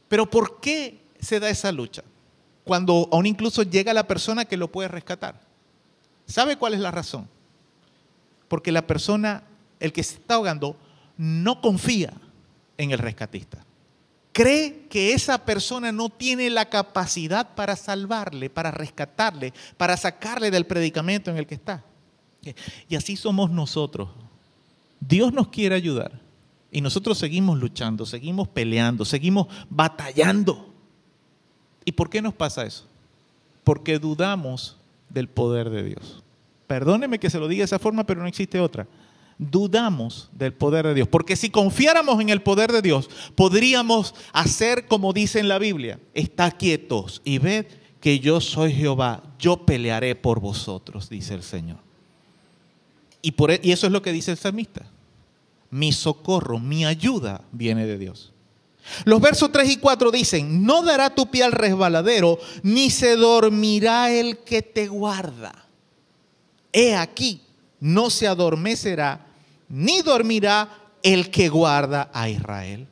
[0.09, 2.05] Pero ¿por qué se da esa lucha?
[2.65, 5.41] Cuando aún incluso llega la persona que lo puede rescatar.
[6.27, 7.29] ¿Sabe cuál es la razón?
[8.47, 9.43] Porque la persona,
[9.81, 10.77] el que se está ahogando,
[11.17, 12.13] no confía
[12.83, 13.65] en el rescatista.
[14.33, 20.67] Cree que esa persona no tiene la capacidad para salvarle, para rescatarle, para sacarle del
[20.67, 21.85] predicamento en el que está.
[22.89, 24.09] Y así somos nosotros.
[25.01, 26.21] Dios nos quiere ayudar,
[26.71, 30.73] y nosotros seguimos luchando, seguimos peleando, seguimos batallando.
[31.85, 32.87] ¿Y por qué nos pasa eso?
[33.63, 34.79] Porque dudamos
[35.11, 36.23] del poder de Dios.
[36.67, 38.87] Perdóneme que se lo diga de esa forma, pero no existe otra.
[39.39, 41.09] Dudamos del poder de Dios.
[41.09, 45.99] Porque si confiáramos en el poder de Dios, podríamos hacer como dice en la Biblia.
[46.15, 47.67] Está quietos y ved
[48.01, 49.23] que yo soy Jehová.
[49.39, 51.79] Yo pelearé por vosotros, dice el Señor.
[53.23, 54.93] Y, por, e, y eso es lo que dice el salmista
[55.73, 58.31] mi socorro, mi ayuda viene de Dios.
[59.05, 64.13] Los versos 3 y 4 dicen, no dará tu pie al resbaladero, ni se dormirá
[64.13, 65.67] el que te guarda.
[66.75, 67.41] He aquí,
[67.83, 69.27] no se adormecerá,
[69.69, 70.69] ni dormirá
[71.03, 72.87] el que guarda a Israel.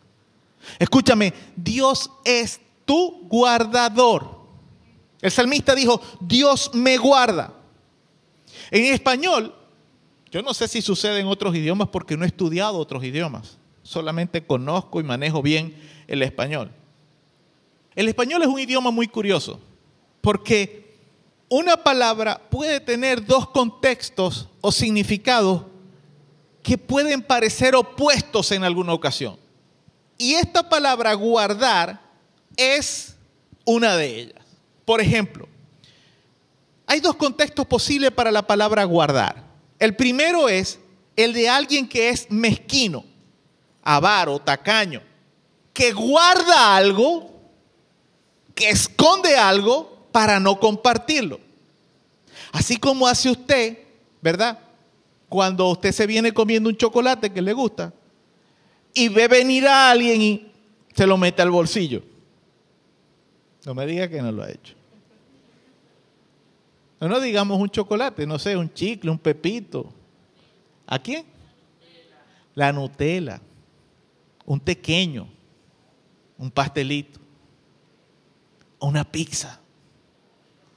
[0.80, 4.40] Escúchame, Dios es tu guardador.
[5.20, 7.54] El salmista dijo, Dios me guarda.
[8.72, 9.54] En español,
[10.32, 13.58] yo no sé si sucede en otros idiomas porque no he estudiado otros idiomas.
[13.84, 15.72] Solamente conozco y manejo bien
[16.08, 16.72] el español.
[17.94, 19.60] El español es un idioma muy curioso
[20.20, 20.89] porque
[21.50, 25.64] una palabra puede tener dos contextos o significados
[26.62, 29.36] que pueden parecer opuestos en alguna ocasión.
[30.16, 32.00] Y esta palabra guardar
[32.56, 33.16] es
[33.64, 34.44] una de ellas.
[34.84, 35.48] Por ejemplo,
[36.86, 39.44] hay dos contextos posibles para la palabra guardar.
[39.78, 40.78] El primero es
[41.16, 43.04] el de alguien que es mezquino,
[43.82, 45.02] avaro, tacaño,
[45.72, 47.32] que guarda algo,
[48.54, 51.40] que esconde algo para no compartirlo.
[52.52, 53.78] Así como hace usted,
[54.20, 54.58] ¿verdad?
[55.28, 57.92] Cuando usted se viene comiendo un chocolate que le gusta
[58.92, 60.52] y ve venir a alguien y
[60.94, 62.02] se lo mete al bolsillo.
[63.64, 64.74] No me diga que no lo ha hecho.
[66.98, 69.90] No, digamos un chocolate, no sé, un chicle, un pepito.
[70.86, 71.24] ¿A quién?
[72.54, 73.40] La Nutella.
[74.44, 75.26] Un pequeño.
[76.36, 77.18] Un pastelito.
[78.80, 79.60] Una pizza.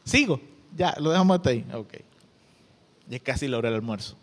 [0.04, 0.42] ¿Sigo?
[0.76, 1.66] Ya, lo dejamos hasta ahí.
[1.74, 1.94] Ok.
[3.08, 4.16] Ya es casi la hora del almuerzo.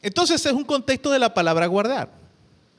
[0.00, 2.10] Entonces es un contexto de la palabra guardar.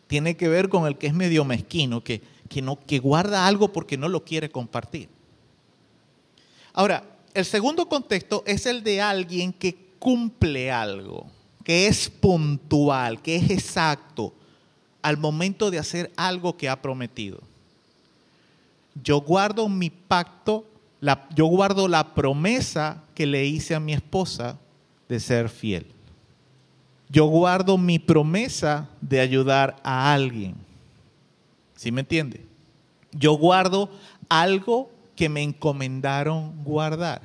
[0.07, 3.72] Tiene que ver con el que es medio mezquino, que, que, no, que guarda algo
[3.72, 5.07] porque no lo quiere compartir.
[6.74, 7.03] Ahora,
[7.34, 11.28] el segundo contexto es el de alguien que cumple algo,
[11.64, 14.34] que es puntual, que es exacto
[15.01, 17.39] al momento de hacer algo que ha prometido.
[19.01, 20.66] Yo guardo mi pacto,
[21.36, 24.60] yo guardo la promesa que le hice a mi esposa
[25.10, 25.88] de ser fiel.
[27.10, 30.56] Yo guardo mi promesa de ayudar a alguien.
[31.76, 32.45] ¿Sí me entiende?
[33.12, 33.89] Yo guardo
[34.30, 37.22] algo que me encomendaron guardar.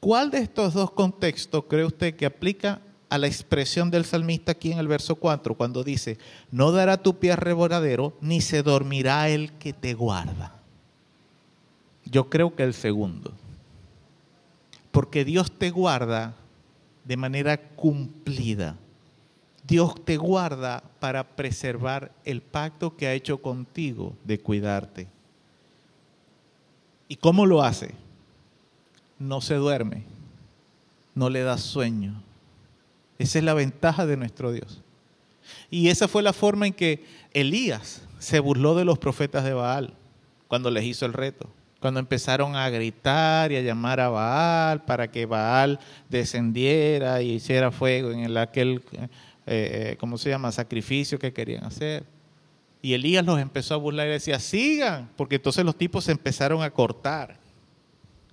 [0.00, 4.72] ¿Cuál de estos dos contextos cree usted que aplica a la expresión del salmista aquí
[4.72, 6.18] en el verso 4, cuando dice,
[6.50, 10.61] no dará tu pie reboradero, ni se dormirá el que te guarda?
[12.04, 13.32] Yo creo que el segundo.
[14.90, 16.34] Porque Dios te guarda
[17.04, 18.76] de manera cumplida.
[19.66, 25.06] Dios te guarda para preservar el pacto que ha hecho contigo de cuidarte.
[27.08, 27.94] ¿Y cómo lo hace?
[29.18, 30.04] No se duerme,
[31.14, 32.22] no le da sueño.
[33.18, 34.80] Esa es la ventaja de nuestro Dios.
[35.70, 39.94] Y esa fue la forma en que Elías se burló de los profetas de Baal
[40.48, 41.48] cuando les hizo el reto.
[41.82, 47.72] Cuando empezaron a gritar y a llamar a Baal para que Baal descendiera y hiciera
[47.72, 49.08] fuego en aquel eh,
[49.46, 52.04] eh, ¿cómo se llama?, sacrificio que querían hacer.
[52.80, 56.62] Y Elías los empezó a burlar y decía, sigan, porque entonces los tipos se empezaron
[56.62, 57.36] a cortar,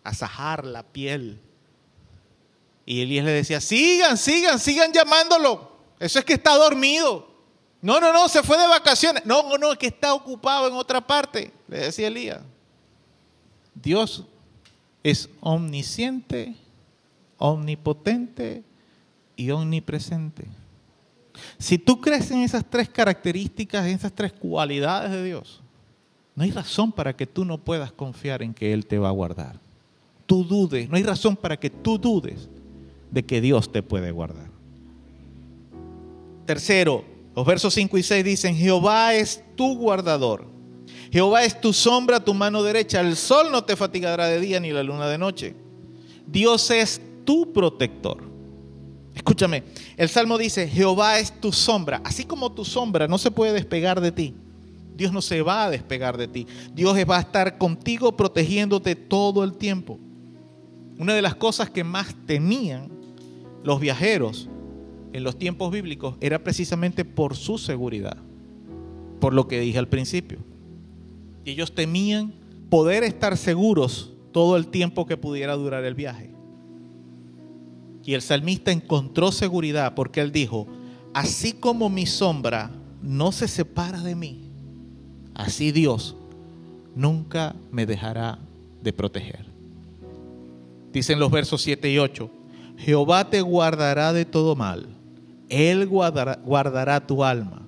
[0.04, 1.40] a sajar la piel.
[2.86, 5.76] Y Elías le decía, sigan, sigan, sigan llamándolo.
[6.00, 7.28] Eso es que está dormido.
[7.82, 9.26] No, no, no, se fue de vacaciones.
[9.26, 12.42] No, no, no, es que está ocupado en otra parte, le decía Elías.
[13.82, 14.26] Dios
[15.04, 16.56] es omnisciente,
[17.38, 18.64] omnipotente
[19.36, 20.46] y omnipresente.
[21.58, 25.62] Si tú crees en esas tres características, en esas tres cualidades de Dios,
[26.36, 29.14] no hay razón para que tú no puedas confiar en que Él te va a
[29.14, 29.60] guardar.
[30.26, 32.50] Tú dudes, no hay razón para que tú dudes
[33.12, 34.50] de que Dios te puede guardar.
[36.46, 37.04] Tercero,
[37.36, 40.46] los versos 5 y 6 dicen, Jehová es tu guardador.
[41.12, 43.02] Jehová es tu sombra, tu mano derecha.
[43.02, 45.56] El sol no te fatigará de día ni la luna de noche.
[46.28, 48.30] Dios es tu protector.
[49.16, 49.64] Escúchame,
[49.98, 52.02] el Salmo dice, Jehová es tu sombra.
[52.04, 54.36] Así como tu sombra no se puede despegar de ti,
[54.96, 56.46] Dios no se va a despegar de ti.
[56.74, 60.00] Dios va a estar contigo protegiéndote todo el tiempo.
[60.98, 62.90] Una de las cosas que más temían
[63.64, 64.50] los viajeros
[65.14, 68.18] en los tiempos bíblicos era precisamente por su seguridad,
[69.20, 70.49] por lo que dije al principio.
[71.46, 72.34] Y ellos temían
[72.70, 76.32] poder estar seguros todo el tiempo que pudiera durar el viaje.
[78.06, 80.68] Y el salmista encontró seguridad porque él dijo,
[81.14, 82.72] así como mi sombra
[83.02, 84.50] no se separa de mí,
[85.36, 86.16] así Dios
[86.96, 88.40] nunca me dejará
[88.82, 89.46] de proteger.
[90.92, 92.32] Dicen los versos 7 y 8,
[92.78, 94.88] Jehová te guardará de todo mal,
[95.50, 97.68] Él guardará, guardará tu alma,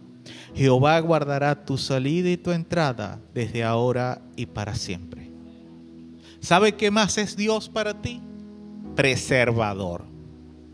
[0.56, 5.30] Jehová guardará tu salida y tu entrada desde ahora y para siempre.
[6.40, 8.20] ¿Sabe qué más es Dios para ti?
[8.96, 10.04] Preservador.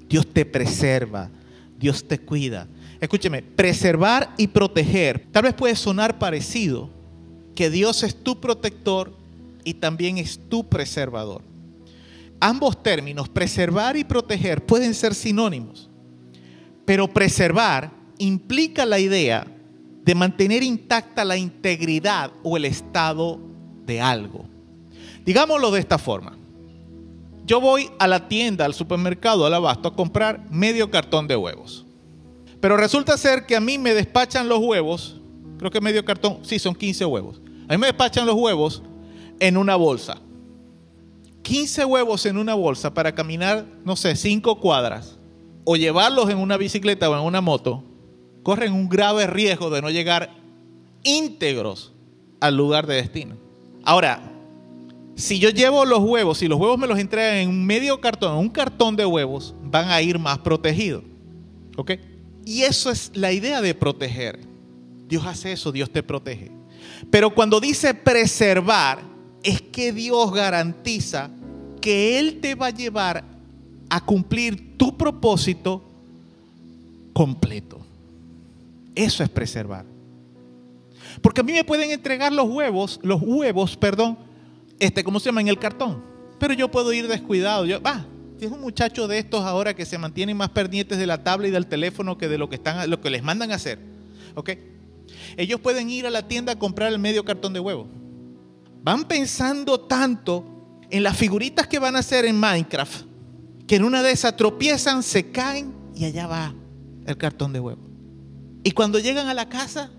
[0.10, 1.30] Dios te preserva,
[1.78, 2.68] Dios te cuida.
[3.00, 5.28] Escúcheme, preservar y proteger.
[5.32, 6.90] Tal vez puede sonar parecido,
[7.54, 9.14] que Dios es tu protector
[9.64, 11.42] y también es tu preservador.
[12.40, 15.90] Ambos términos, preservar y proteger, pueden ser sinónimos,
[16.86, 19.46] pero preservar implica la idea
[20.08, 23.40] de mantener intacta la integridad o el estado
[23.86, 24.46] de algo.
[25.26, 26.38] Digámoslo de esta forma
[27.46, 31.86] yo voy a la tienda, al supermercado, al abasto, a comprar medio cartón de huevos.
[32.60, 35.22] Pero resulta ser que a mí me despachan los huevos,
[35.58, 37.42] creo que medio cartón, sí, son 15 huevos.
[37.70, 38.84] A mí me despachan los huevos
[39.40, 40.18] en una bolsa.
[41.44, 45.18] 15 huevos en una bolsa para caminar, no sé, 5 cuadras.
[45.64, 47.82] O llevarlos en una bicicleta o en una moto,
[48.48, 50.34] corren un grave riesgo de no llegar
[51.04, 51.92] íntegros
[52.40, 53.36] al lugar de destino.
[53.84, 54.22] Ahora,
[55.18, 58.38] si yo llevo los huevos, si los huevos me los entregan en un medio cartón,
[58.38, 61.04] un cartón de huevos, van a ir más protegidos.
[61.76, 61.96] ¿Ok?
[62.46, 64.40] Y eso es la idea de proteger.
[65.10, 66.50] Dios hace eso, Dios te protege.
[67.12, 69.02] Pero cuando dice preservar,
[69.44, 71.30] es que Dios garantiza
[71.82, 73.26] que Él te va a llevar
[73.90, 75.84] a cumplir tu propósito
[77.12, 77.87] completo.
[78.98, 79.86] Eso es preservar.
[81.22, 84.18] Porque a mí me pueden entregar los huevos, los huevos, perdón,
[84.80, 85.42] este, ¿cómo se llama?
[85.42, 86.04] En el cartón.
[86.40, 87.66] Pero yo puedo ir descuidado.
[87.66, 88.06] Yo, ah,
[88.40, 91.52] es un muchacho de estos ahora que se mantienen más pendientes de la tabla y
[91.52, 93.80] del teléfono que de lo que, están, lo que les mandan a hacer.
[94.34, 94.52] ¿Ok?
[95.38, 97.88] Ellos pueden ir a la tienda a comprar el medio cartón de huevo.
[98.82, 103.06] Van pensando tanto en las figuritas que van a hacer en Minecraft,
[103.68, 106.56] que en una de esas tropiezan, se caen y allá va
[107.06, 107.87] el cartón de huevo.
[108.64, 109.92] Y cuando llegan a la casa,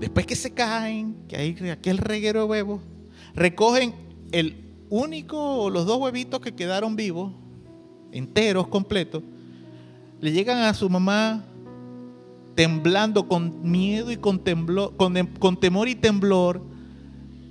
[0.00, 2.80] después que se caen, que hay aquel reguero de huevos,
[3.34, 3.94] recogen
[4.32, 7.32] el único o los dos huevitos que quedaron vivos,
[8.12, 9.22] enteros, completos,
[10.20, 11.44] le llegan a su mamá
[12.54, 14.42] temblando con miedo y con,
[15.38, 16.62] con, temor y temblor.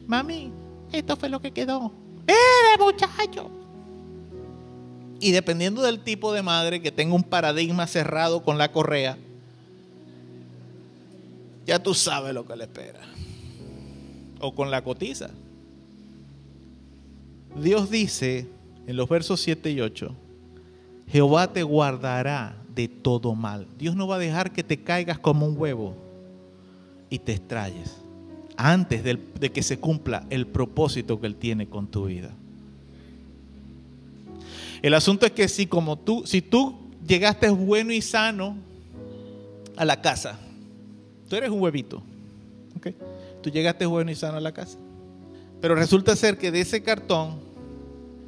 [0.07, 0.51] Mami,
[0.91, 1.91] esto fue lo que quedó.
[2.25, 3.51] ¡Mire, muchacho!
[5.19, 9.17] Y dependiendo del tipo de madre que tenga un paradigma cerrado con la correa,
[11.65, 12.99] ya tú sabes lo que le espera.
[14.39, 15.29] O con la cotiza.
[17.55, 18.47] Dios dice
[18.87, 20.13] en los versos 7 y 8,
[21.07, 23.67] Jehová te guardará de todo mal.
[23.77, 25.95] Dios no va a dejar que te caigas como un huevo
[27.09, 27.97] y te extrayes
[28.57, 32.31] antes de, de que se cumpla el propósito que Él tiene con tu vida.
[34.81, 36.77] El asunto es que si como tú, si tú
[37.07, 38.57] llegaste bueno y sano
[39.77, 40.39] a la casa,
[41.33, 42.03] tú eres un huevito,
[42.77, 42.89] ¿ok?
[43.41, 44.77] Tú llegaste bueno y sano a la casa.
[45.59, 47.39] Pero resulta ser que de ese cartón,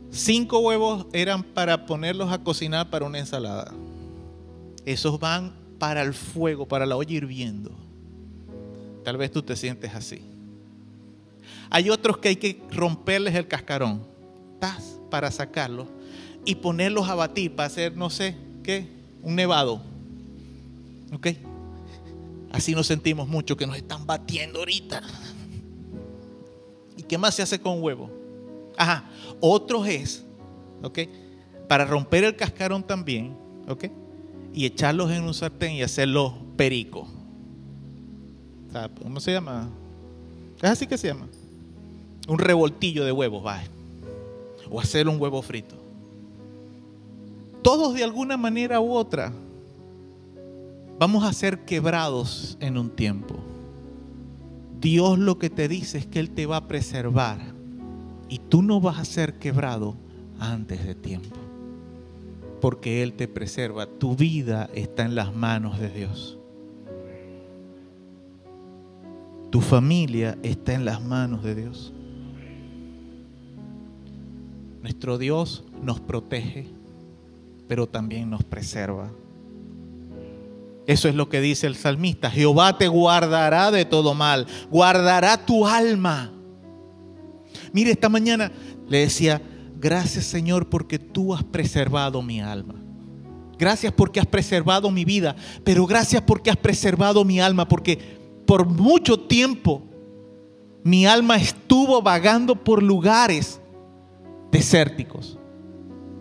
[0.10, 3.72] cinco huevos eran para ponerlos a cocinar para una ensalada.
[4.88, 7.70] Esos van para el fuego, para la olla hirviendo.
[9.04, 10.24] Tal vez tú te sientes así.
[11.70, 14.02] Hay otros que hay que romperles el cascarón
[14.60, 15.00] ¡tas!
[15.12, 15.86] para sacarlos
[16.44, 18.88] y ponerlos a batir para hacer, no sé, ¿qué?
[19.22, 19.80] Un nevado.
[21.14, 21.28] ¿Ok?
[22.56, 25.02] Así nos sentimos mucho que nos están batiendo ahorita.
[26.96, 28.10] ¿Y qué más se hace con huevo?
[28.78, 29.10] Ajá,
[29.42, 30.24] otro es,
[30.82, 31.00] ¿ok?
[31.68, 33.36] Para romper el cascarón también,
[33.68, 33.88] ¿ok?
[34.54, 37.10] Y echarlos en un sartén y hacerlos perico.
[39.04, 39.68] ¿Cómo se llama?
[40.62, 41.28] ¿Es así que se llama?
[42.26, 43.62] Un revoltillo de huevos, va.
[44.72, 45.76] O hacer un huevo frito.
[47.62, 49.34] Todos de alguna manera u otra
[51.00, 53.36] vamos a ser quebrados en un tiempo.
[54.80, 57.40] Dios lo que te dice es que Él te va a preservar
[58.30, 59.96] y tú no vas a ser quebrado
[60.40, 61.36] antes de tiempo.
[62.62, 63.86] Porque Él te preserva.
[63.86, 66.38] Tu vida está en las manos de Dios.
[69.52, 71.94] Tu familia está en las manos de Dios.
[74.82, 76.68] Nuestro Dios nos protege,
[77.68, 79.12] pero también nos preserva.
[80.88, 82.30] Eso es lo que dice el salmista.
[82.30, 86.32] Jehová te guardará de todo mal, guardará tu alma.
[87.74, 88.52] Mire, esta mañana
[88.88, 89.42] le decía,
[89.78, 92.76] gracias Señor porque tú has preservado mi alma.
[93.58, 97.98] Gracias porque has preservado mi vida, pero gracias porque has preservado mi alma, porque
[98.46, 99.82] por mucho tiempo
[100.84, 103.60] mi alma estuvo vagando por lugares
[104.52, 105.40] desérticos,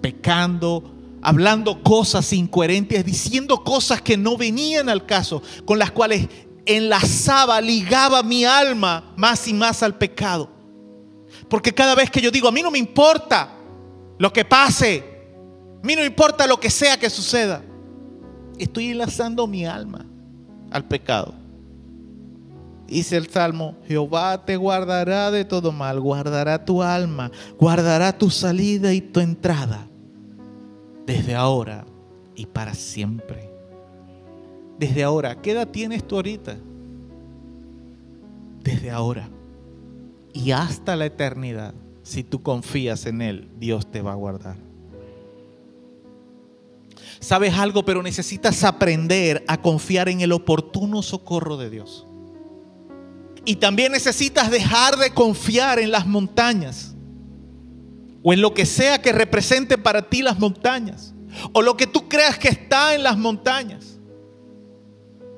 [0.01, 0.94] pecando,
[1.25, 6.29] hablando cosas incoherentes, diciendo cosas que no venían al caso, con las cuales
[6.67, 10.51] enlazaba, ligaba mi alma más y más al pecado.
[11.49, 13.57] Porque cada vez que yo digo, a mí no me importa
[14.19, 15.03] lo que pase,
[15.83, 17.65] a mí no me importa lo que sea que suceda,
[18.59, 20.05] estoy enlazando mi alma
[20.71, 21.35] al pecado.
[22.87, 28.93] Dice el Salmo, Jehová te guardará de todo mal, guardará tu alma, guardará tu salida
[28.93, 29.89] y tu entrada
[31.07, 31.85] desde ahora
[32.35, 33.51] y para siempre.
[34.79, 36.57] Desde ahora, ¿qué edad tienes tú ahorita?
[38.63, 39.29] Desde ahora
[40.35, 44.57] y hasta la eternidad, si tú confías en Él, Dios te va a guardar.
[47.21, 52.07] Sabes algo, pero necesitas aprender a confiar en el oportuno socorro de Dios.
[53.47, 56.94] Y también necesitas dejar de confiar en las montañas
[58.25, 61.13] o en lo que sea que represente para ti las montañas,
[61.53, 63.99] o lo que tú creas que está en las montañas.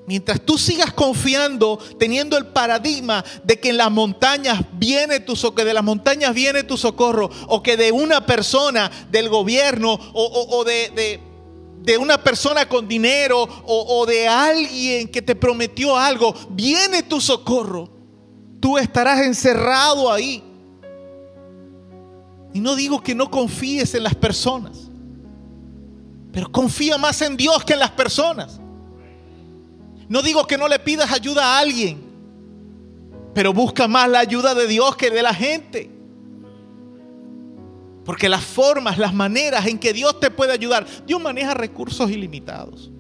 [0.06, 5.56] Mientras tú sigas confiando, teniendo el paradigma de que en las montañas viene tu socorro,
[5.56, 10.62] que de las montañas viene tu socorro, o que de una persona, del gobierno, o,
[10.64, 11.20] de,
[11.82, 17.90] de, una persona con dinero, o de alguien que te prometió algo, viene tu socorro,
[18.60, 20.40] tú estarás encerrado ahí.
[22.56, 24.88] Y no digo que no confíes en las personas,
[26.32, 28.58] pero confía más en Dios que en las personas.
[30.08, 32.02] No digo que no le pidas ayuda a alguien,
[33.34, 35.90] pero busca más la ayuda de Dios que de la gente.
[38.06, 42.90] Porque las formas, las maneras en que Dios te puede ayudar, Dios maneja recursos ilimitados.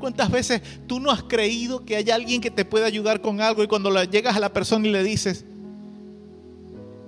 [0.00, 3.62] ¿Cuántas veces tú no has creído que hay alguien que te puede ayudar con algo
[3.62, 5.44] y cuando llegas a la persona y le dices,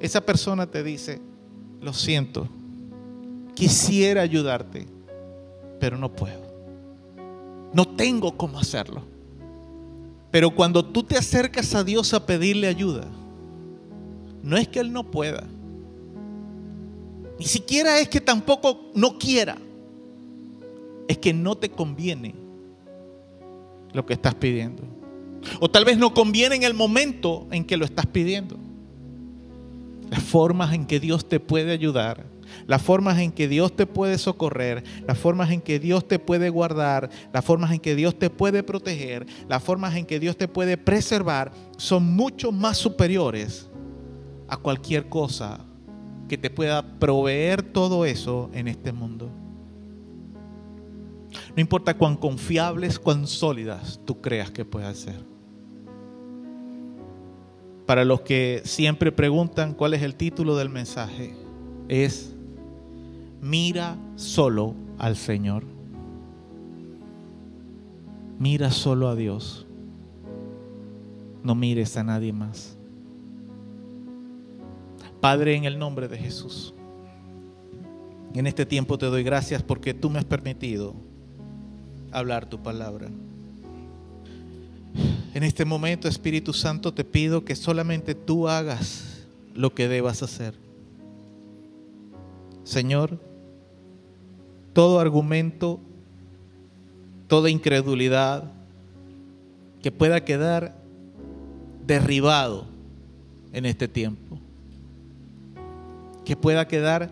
[0.00, 1.20] esa persona te dice,
[1.80, 2.48] lo siento,
[3.54, 4.86] quisiera ayudarte,
[5.80, 6.42] pero no puedo.
[7.72, 9.02] No tengo cómo hacerlo.
[10.30, 13.06] Pero cuando tú te acercas a Dios a pedirle ayuda,
[14.42, 15.44] no es que Él no pueda.
[17.38, 19.56] Ni siquiera es que tampoco no quiera.
[21.08, 22.34] Es que no te conviene
[23.92, 24.82] lo que estás pidiendo.
[25.60, 28.56] O tal vez no conviene en el momento en que lo estás pidiendo.
[30.14, 32.24] Las formas en que Dios te puede ayudar,
[32.68, 36.50] las formas en que Dios te puede socorrer, las formas en que Dios te puede
[36.50, 40.46] guardar, las formas en que Dios te puede proteger, las formas en que Dios te
[40.46, 43.68] puede preservar, son mucho más superiores
[44.46, 45.58] a cualquier cosa
[46.28, 49.32] que te pueda proveer todo eso en este mundo.
[51.56, 55.33] No importa cuán confiables, cuán sólidas tú creas que puedas ser.
[57.86, 61.34] Para los que siempre preguntan cuál es el título del mensaje,
[61.88, 62.34] es
[63.42, 65.64] mira solo al Señor.
[68.38, 69.66] Mira solo a Dios.
[71.42, 72.76] No mires a nadie más.
[75.20, 76.74] Padre, en el nombre de Jesús,
[78.34, 80.94] en este tiempo te doy gracias porque tú me has permitido
[82.10, 83.08] hablar tu palabra.
[85.34, 90.54] En este momento, Espíritu Santo, te pido que solamente tú hagas lo que debas hacer.
[92.62, 93.18] Señor,
[94.72, 95.80] todo argumento,
[97.26, 98.44] toda incredulidad
[99.82, 100.76] que pueda quedar
[101.84, 102.66] derribado
[103.52, 104.38] en este tiempo,
[106.24, 107.10] que pueda quedar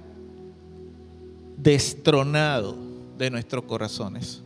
[1.56, 2.76] destronado
[3.18, 4.41] de nuestros corazones.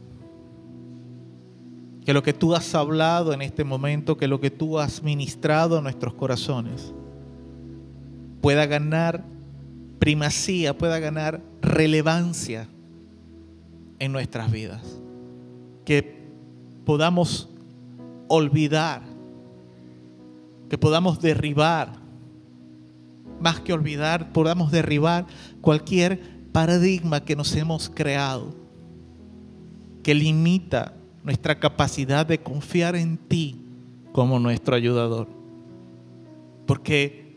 [2.07, 5.77] Que lo que tú has hablado en este momento, que lo que tú has ministrado
[5.77, 6.95] a nuestros corazones,
[8.41, 9.25] pueda ganar
[9.99, 12.69] primacía, pueda ganar relevancia
[13.99, 15.01] en nuestras vidas.
[15.85, 16.31] Que
[16.85, 17.49] podamos
[18.29, 19.03] olvidar,
[20.71, 21.93] que podamos derribar,
[23.41, 25.27] más que olvidar, podamos derribar
[25.61, 26.21] cualquier
[26.53, 28.55] paradigma que nos hemos creado,
[30.03, 30.96] que limita
[31.27, 33.61] nuestra capacidad de confiar en ti
[34.13, 35.27] como nuestro ayudador.
[36.69, 37.37] Porque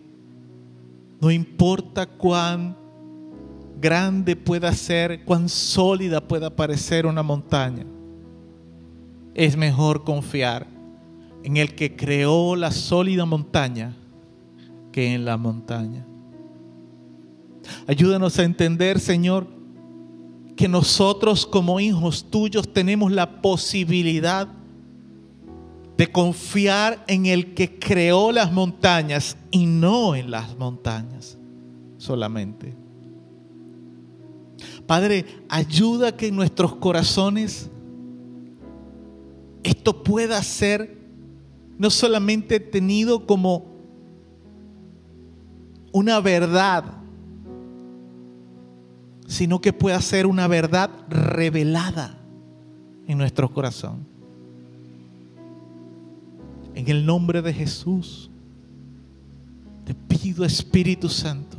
[1.19, 2.77] no importa cuán
[3.81, 7.83] grande pueda ser, cuán sólida pueda parecer una montaña,
[9.33, 10.67] es mejor confiar
[11.43, 13.95] en el que creó la sólida montaña
[14.91, 16.05] que en la montaña.
[17.87, 19.47] Ayúdanos a entender, Señor,
[20.60, 24.45] que nosotros como hijos tuyos tenemos la posibilidad
[25.95, 31.38] de confiar en el que creó las montañas y no en las montañas
[31.98, 32.76] solamente.
[34.86, 37.69] Padre, ayuda que en nuestros corazones
[39.64, 40.99] esto pueda ser
[41.77, 43.64] no solamente tenido como
[45.94, 46.98] una verdad,
[49.30, 52.18] sino que pueda ser una verdad revelada
[53.07, 54.07] en nuestro corazón.
[56.73, 58.31] En el nombre de Jesús,
[59.85, 61.57] te pido Espíritu Santo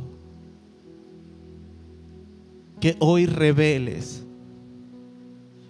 [2.81, 4.21] que hoy reveles,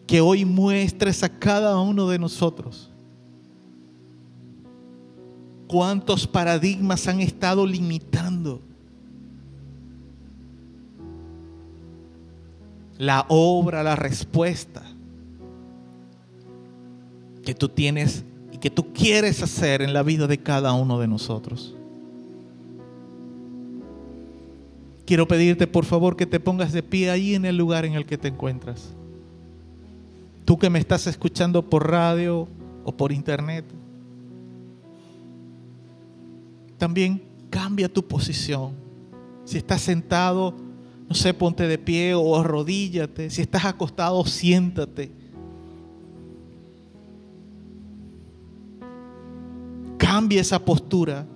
[0.08, 2.90] que hoy muestres a cada uno de nosotros
[5.68, 8.71] cuántos paradigmas han estado limitando
[13.02, 14.84] la obra, la respuesta
[17.44, 21.08] que tú tienes y que tú quieres hacer en la vida de cada uno de
[21.08, 21.76] nosotros.
[25.12, 28.06] quiero pedirte por favor que te pongas de pie ahí en el lugar en el
[28.06, 28.94] que te encuentras.
[30.46, 32.48] Tú que me estás escuchando por radio
[32.86, 33.66] o por internet,
[36.78, 38.72] también cambia tu posición.
[39.44, 40.56] Si estás sentado,
[41.12, 43.30] no sé, ponte de pie o arrodíllate.
[43.30, 45.12] Si estás acostado, siéntate.
[49.98, 51.28] Cambia esa postura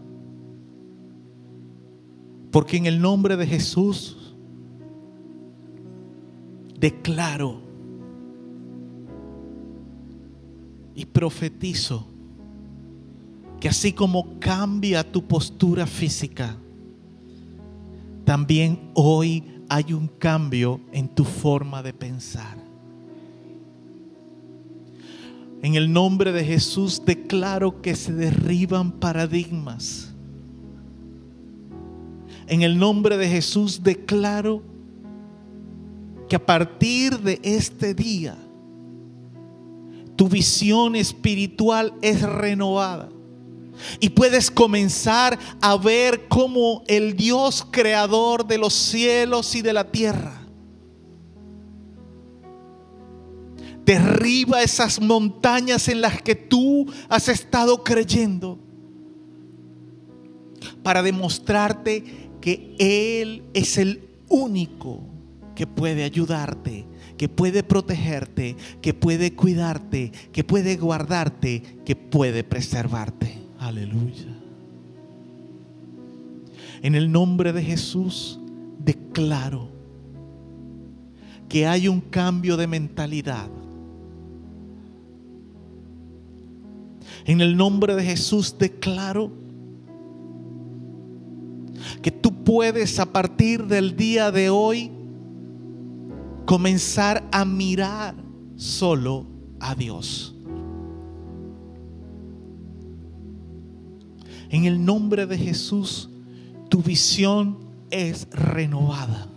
[2.51, 4.33] porque en el nombre de Jesús
[6.79, 7.59] declaro
[10.95, 12.07] y profetizo
[13.59, 16.55] que así como cambia tu postura física,
[18.23, 22.57] también hoy hay un cambio en tu forma de pensar.
[25.61, 30.15] En el nombre de Jesús declaro que se derriban paradigmas
[32.47, 34.61] en el nombre de Jesús declaro
[36.29, 38.37] que a partir de este día
[40.15, 43.09] tu visión espiritual es renovada.
[43.99, 49.91] Y puedes comenzar a ver cómo el Dios creador de los cielos y de la
[49.91, 50.45] tierra
[53.85, 58.59] derriba esas montañas en las que tú has estado creyendo
[60.83, 62.03] para demostrarte
[62.41, 65.03] que Él es el único
[65.55, 66.85] que puede ayudarte,
[67.17, 73.44] que puede protegerte, que puede cuidarte, que puede guardarte, que puede preservarte.
[73.65, 74.27] Aleluya.
[76.83, 78.39] En el nombre de Jesús
[78.77, 79.69] declaro
[81.49, 83.49] que hay un cambio de mentalidad.
[87.25, 89.31] En el nombre de Jesús declaro
[92.03, 94.91] que tú puedes a partir del día de hoy
[96.45, 98.13] comenzar a mirar
[98.57, 99.25] solo
[99.59, 100.34] a Dios.
[104.49, 106.09] En el nombre de Jesús,
[106.69, 107.57] tu visión
[107.91, 109.27] es renovada.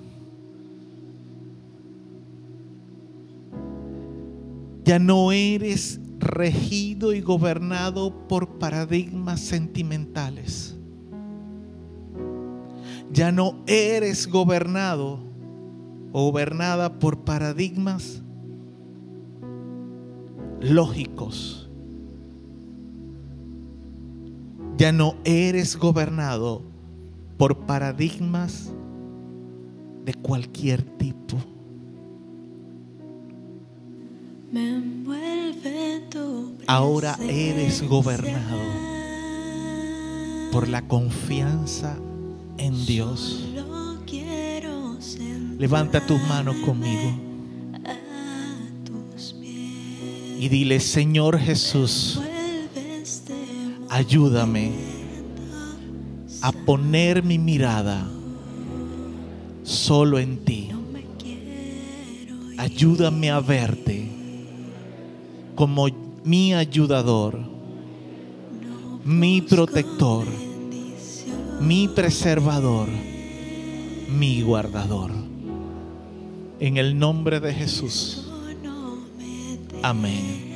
[4.85, 10.77] Ya no eres regido y gobernado por paradigmas sentimentales.
[13.13, 15.29] Ya no eres gobernado
[16.13, 18.23] gobernada por paradigmas
[20.61, 21.58] lógicos.
[24.79, 26.63] Ya no eres gobernado
[27.37, 28.71] por paradigmas
[30.05, 31.37] de cualquier tipo.
[36.69, 38.59] Ahora eres gobernado
[40.53, 41.97] por la confianza
[42.57, 43.49] en Dios.
[45.59, 47.19] Levanta tus manos conmigo.
[50.39, 52.21] Y dile, Señor Jesús,
[53.89, 54.73] ayúdame
[56.43, 58.07] a poner mi mirada
[59.63, 60.71] solo en ti.
[62.57, 64.09] Ayúdame a verte
[65.55, 65.89] como
[66.25, 67.39] mi ayudador,
[69.05, 70.27] mi protector,
[71.61, 72.89] mi preservador,
[74.09, 75.13] mi guardador.
[76.61, 78.29] En el nombre de Jesús.
[79.83, 80.48] Amén.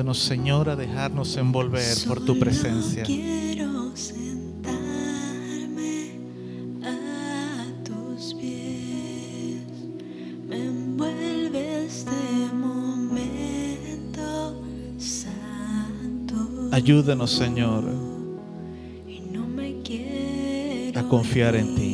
[0.00, 3.02] Ayúdanos, Señor, a dejarnos envolver por tu presencia.
[3.02, 4.72] Quiero sentarme
[6.82, 9.60] a tus pies.
[10.48, 12.10] Me envuelve este
[12.54, 14.22] momento
[14.96, 16.70] santo.
[16.72, 17.84] Ayúdanos, Señor,
[20.94, 21.89] a confiar en ti.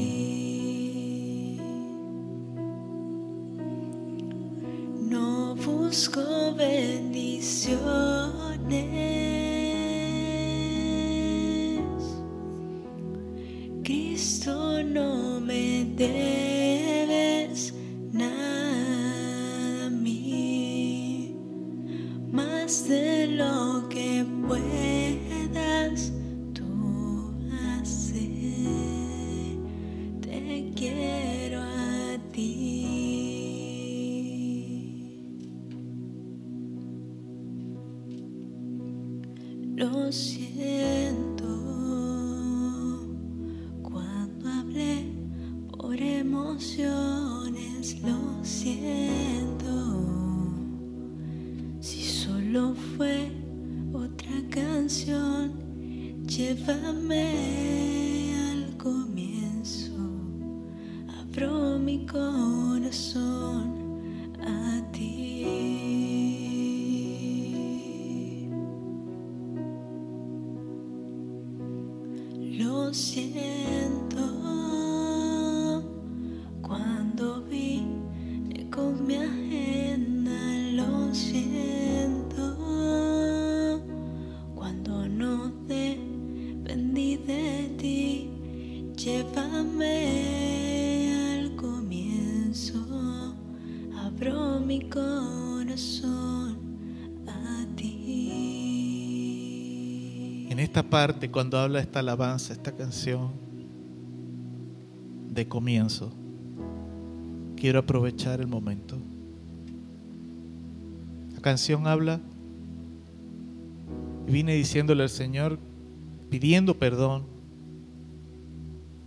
[101.37, 103.33] Cuando habla esta alabanza, esta canción
[105.29, 106.11] de comienzo,
[107.57, 108.97] quiero aprovechar el momento.
[111.35, 112.21] La canción habla,
[114.27, 115.59] y vine diciéndole al Señor,
[116.31, 117.25] pidiendo perdón,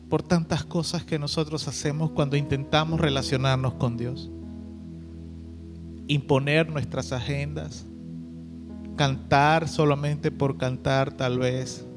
[0.07, 4.29] por tantas cosas que nosotros hacemos cuando intentamos relacionarnos con Dios.
[6.07, 7.87] Imponer nuestras agendas,
[8.97, 11.88] cantar solamente por cantar tal vez,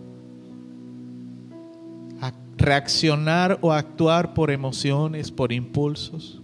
[2.63, 6.41] reaccionar o actuar por emociones, por impulsos.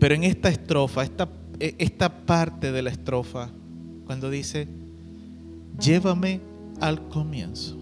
[0.00, 1.28] Pero en esta estrofa, esta,
[1.60, 3.50] esta parte de la estrofa,
[4.06, 4.66] cuando dice,
[5.78, 6.40] llévame
[6.80, 7.76] al comienzo.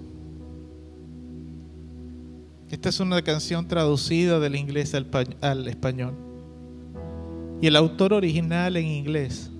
[2.68, 5.06] Esta es una canción traducida del inglés al,
[5.40, 6.14] al español.
[7.60, 9.50] Y el autor original en inglés,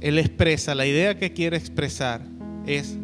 [0.00, 2.22] él expresa, la idea que quiere expresar
[2.66, 2.98] es,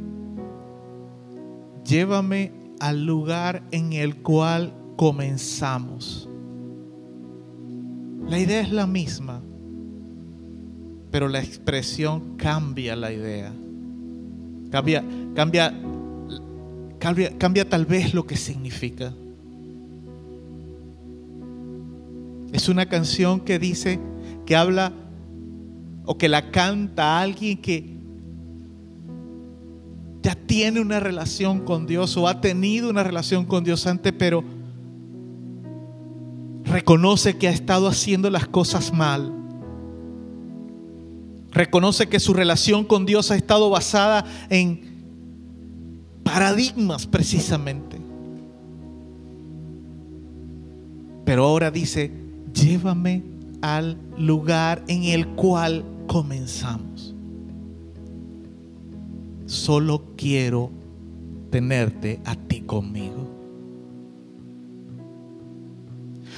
[1.90, 6.28] llévame al lugar en el cual comenzamos.
[8.28, 9.42] La idea es la misma,
[11.10, 13.52] pero la expresión cambia la idea.
[14.70, 15.04] Cambia,
[15.34, 15.74] cambia,
[17.00, 19.12] cambia, cambia tal vez lo que significa.
[22.52, 23.98] Es una canción que dice,
[24.46, 24.92] que habla
[26.04, 27.99] o que la canta alguien que
[30.50, 34.42] tiene una relación con Dios o ha tenido una relación con Dios antes, pero
[36.64, 39.32] reconoce que ha estado haciendo las cosas mal.
[41.52, 44.80] Reconoce que su relación con Dios ha estado basada en
[46.24, 48.00] paradigmas precisamente.
[51.24, 52.10] Pero ahora dice,
[52.52, 53.22] llévame
[53.62, 57.09] al lugar en el cual comenzamos.
[59.50, 60.70] Solo quiero
[61.50, 63.28] tenerte a ti conmigo.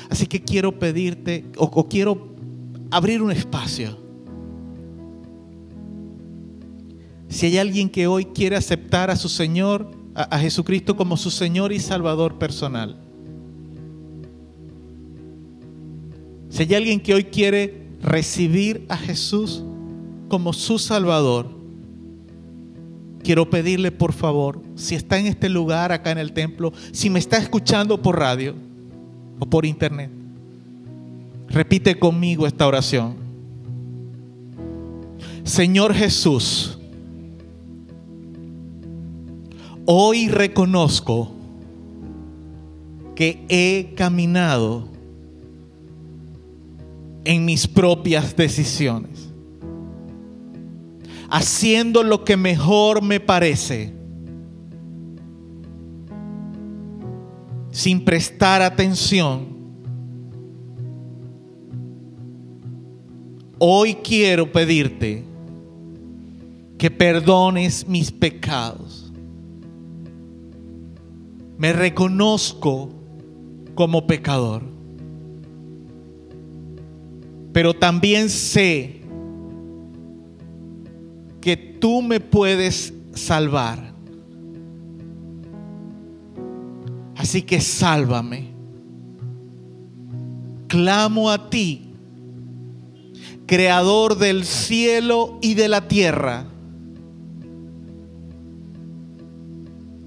[0.09, 2.35] Así que quiero pedirte o, quiero
[2.91, 3.99] abrir un espacio.
[7.29, 11.31] Si hay alguien que hoy quiere aceptar a su Señor, a, a Jesucristo como su
[11.31, 12.97] Señor y Salvador personal.
[16.49, 19.63] Si hay alguien que hoy quiere recibir a Jesús
[20.31, 21.62] como su Salvador,
[23.23, 27.19] quiero pedirle por favor, si está en este lugar, acá en el templo, si me
[27.19, 28.55] está escuchando por radio,
[29.43, 30.11] o por internet.
[31.49, 33.17] Repite conmigo esta oración.
[35.43, 36.79] Señor Jesús,
[39.85, 41.33] hoy reconozco
[43.17, 44.89] que he caminado
[47.25, 49.29] en mis propias decisiones,
[51.33, 53.91] haciendo lo que mejor me parece
[57.71, 59.47] sin prestar atención.
[63.59, 65.25] Hoy quiero pedirte
[66.77, 69.11] que perdones mis pecados.
[71.57, 72.91] Me reconozco
[73.75, 74.65] como pecador.
[77.55, 79.02] Pero también sé
[81.43, 83.93] que tú me puedes salvar.
[87.17, 88.53] Así que sálvame.
[90.69, 91.93] Clamo a ti,
[93.45, 96.47] creador del cielo y de la tierra,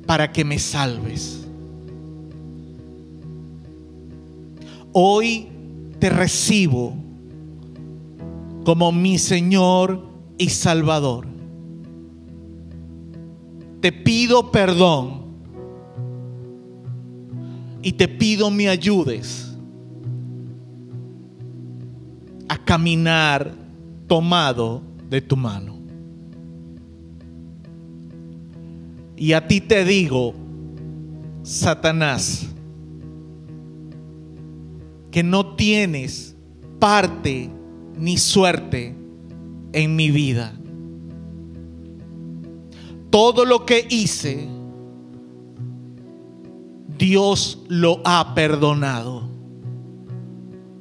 [0.07, 1.45] para que me salves.
[4.93, 5.49] Hoy
[5.99, 6.95] te recibo
[8.63, 11.27] como mi Señor y Salvador.
[13.81, 15.25] Te pido perdón
[17.81, 19.55] y te pido me ayudes
[22.49, 23.51] a caminar
[24.07, 25.75] tomado de tu mano.
[29.15, 30.33] Y a ti te digo,
[31.43, 32.47] Satanás,
[35.11, 36.35] que no tienes
[36.79, 37.49] parte
[37.97, 39.05] ni suerte
[39.76, 40.53] en mi vida.
[43.11, 44.47] Todo lo que hice
[46.97, 49.23] Dios lo ha perdonado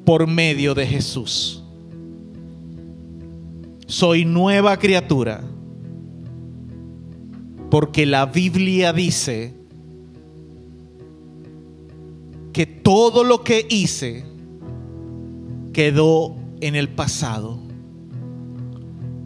[0.04, 1.62] por medio de Jesús.
[3.86, 5.42] Soy nueva criatura
[7.68, 9.54] porque la Biblia dice
[12.52, 14.24] que todo lo que hice
[15.72, 17.63] quedó en el pasado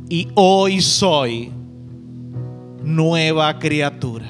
[0.09, 1.52] y hoy soy
[2.82, 4.26] nueva criatura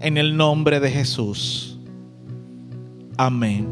[0.00, 1.78] en el nombre de Jesús.
[3.16, 3.66] Amén.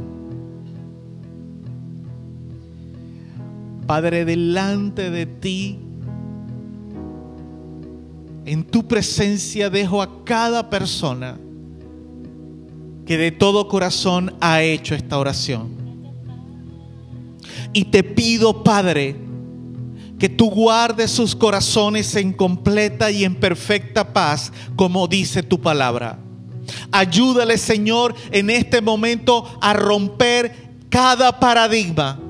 [3.87, 5.79] Padre, delante de ti
[8.45, 11.39] en tu presencia dejo a cada persona
[13.07, 15.71] que de todo corazón ha hecho esta oración.
[17.73, 19.17] Y te pido, Padre,
[20.23, 26.17] que tú guardes sus corazones en completa y en perfecta paz, como dice tu palabra.
[26.93, 32.21] Ayúdale, Señor, en este momento a romper cada paradigma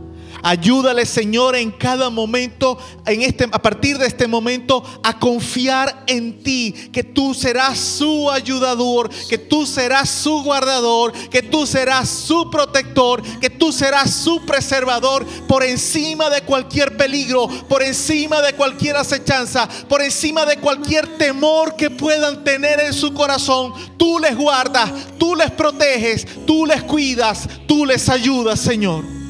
[0.43, 6.43] Ayúdale, Señor, en cada momento, en este, a partir de este momento, a confiar en
[6.43, 12.51] ti, que tú serás su ayudador, que tú serás su guardador, que tú serás su
[12.51, 18.97] protector, que tú serás su preservador por encima de cualquier peligro, por encima de cualquier
[18.97, 23.73] acechanza, por encima de cualquier temor que puedan tener en su corazón.
[23.97, 29.22] Tú les guardas, tú les proteges, tú les cuidas, tú les ayudas, Señor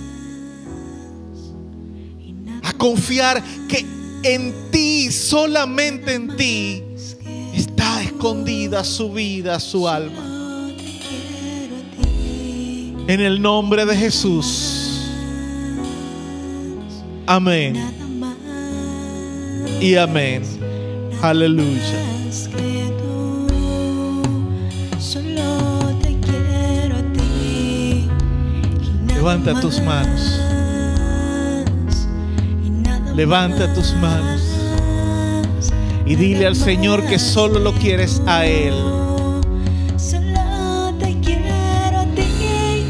[2.62, 3.84] a confiar que
[4.22, 6.82] en ti, solamente en ti,
[7.55, 10.28] está escondida su vida, su alma.
[13.09, 14.82] En el nombre de Jesús.
[17.26, 17.76] Amén.
[19.80, 20.43] Y amén.
[21.20, 22.12] Aleluya.
[29.22, 30.41] Levanta tus manos.
[33.14, 34.40] Levanta tus manos
[36.06, 38.74] y dile al Señor que solo lo quieres a Él.
[39.98, 42.86] Solo te quiero a ti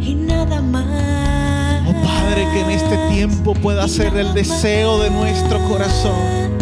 [0.00, 1.82] y nada más.
[1.86, 6.56] Oh Padre, que en este tiempo pueda ser el deseo de nuestro corazón,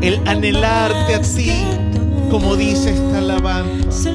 [0.00, 1.64] el anhelarte a ti,
[2.30, 4.10] como dice esta alabanza.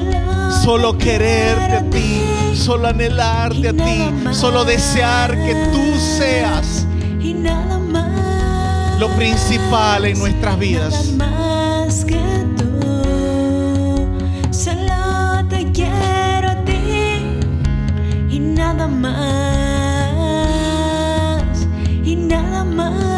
[0.64, 2.22] Solo quererte a ti,
[2.54, 6.86] solo anhelarte a ti, solo desear que tú seas.
[9.00, 11.12] Lo principal en nuestras vidas.
[11.12, 12.20] Nada más que
[12.58, 14.06] tú.
[14.50, 17.40] Solo te quiero a ti
[18.30, 19.16] y nada más.
[22.04, 23.09] Y nada más.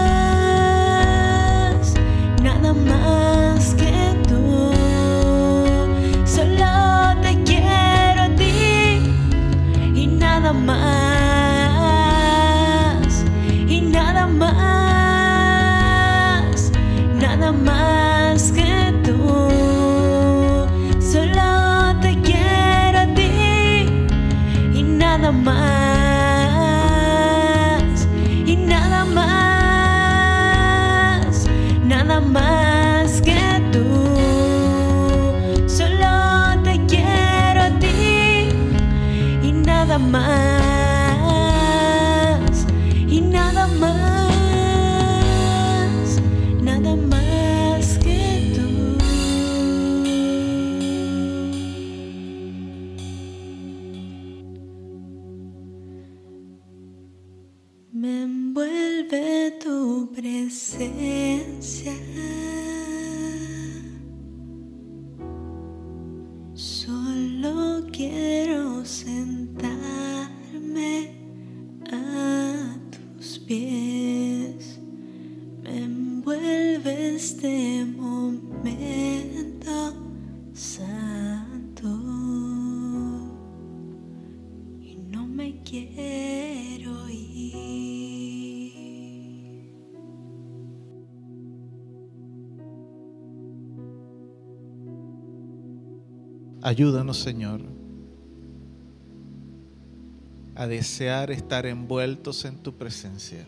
[96.63, 97.61] Ayúdanos, Señor,
[100.55, 103.47] a desear estar envueltos en tu presencia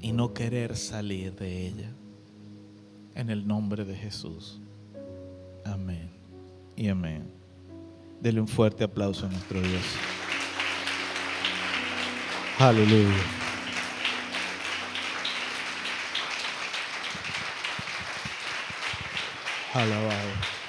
[0.00, 1.90] y no querer salir de ella.
[3.16, 4.60] En el nombre de Jesús.
[5.64, 6.10] Amén
[6.76, 7.30] y amén.
[8.20, 9.82] Dele un fuerte aplauso a nuestro Dios.
[12.58, 13.14] Aleluya.
[19.72, 20.63] Alabado.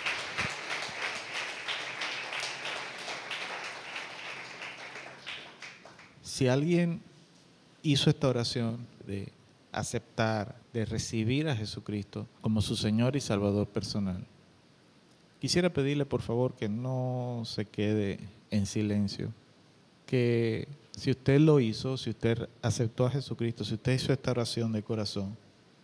[6.36, 7.00] Si alguien
[7.82, 9.32] hizo esta oración de
[9.72, 14.22] aceptar, de recibir a Jesucristo como su Señor y Salvador personal,
[15.40, 18.20] quisiera pedirle por favor que no se quede
[18.52, 19.32] en silencio,
[20.06, 24.74] que si usted lo hizo, si usted aceptó a Jesucristo, si usted hizo esta oración
[24.74, 25.38] de corazón,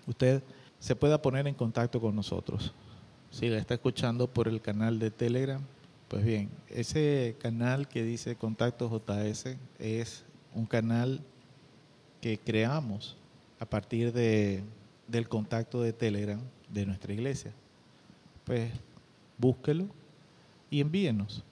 [0.06, 0.44] usted
[0.82, 2.74] se pueda poner en contacto con nosotros.
[3.30, 5.62] Si la está escuchando por el canal de Telegram,
[6.10, 11.22] pues bien, ese canal que dice Contacto JS es un canal
[12.20, 13.18] que creamos
[13.60, 14.64] a partir de,
[15.08, 17.52] del contacto de Telegram de nuestra iglesia.
[18.46, 18.72] Pues
[19.38, 19.88] búsquelo
[20.70, 21.44] y envíenos.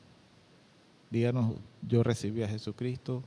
[1.09, 1.55] Díganos,
[1.87, 3.23] yo recibí a Jesucristo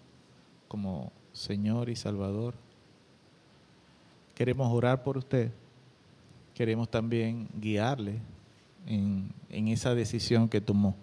[0.68, 2.54] como Señor y Salvador.
[4.34, 5.50] Queremos orar por usted.
[6.54, 8.18] Queremos también guiarle
[8.86, 10.96] en, en esa decisión que tomó.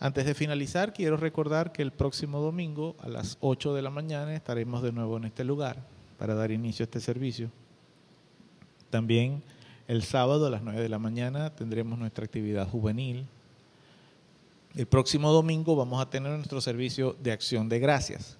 [0.00, 4.32] Antes de finalizar, quiero recordar que el próximo domingo a las 8 de la mañana
[4.32, 5.76] estaremos de nuevo en este lugar
[6.18, 7.50] para dar inicio a este servicio.
[8.90, 9.42] También
[9.88, 13.26] el sábado a las 9 de la mañana tendremos nuestra actividad juvenil.
[14.76, 18.38] El próximo domingo vamos a tener nuestro servicio de acción de gracias.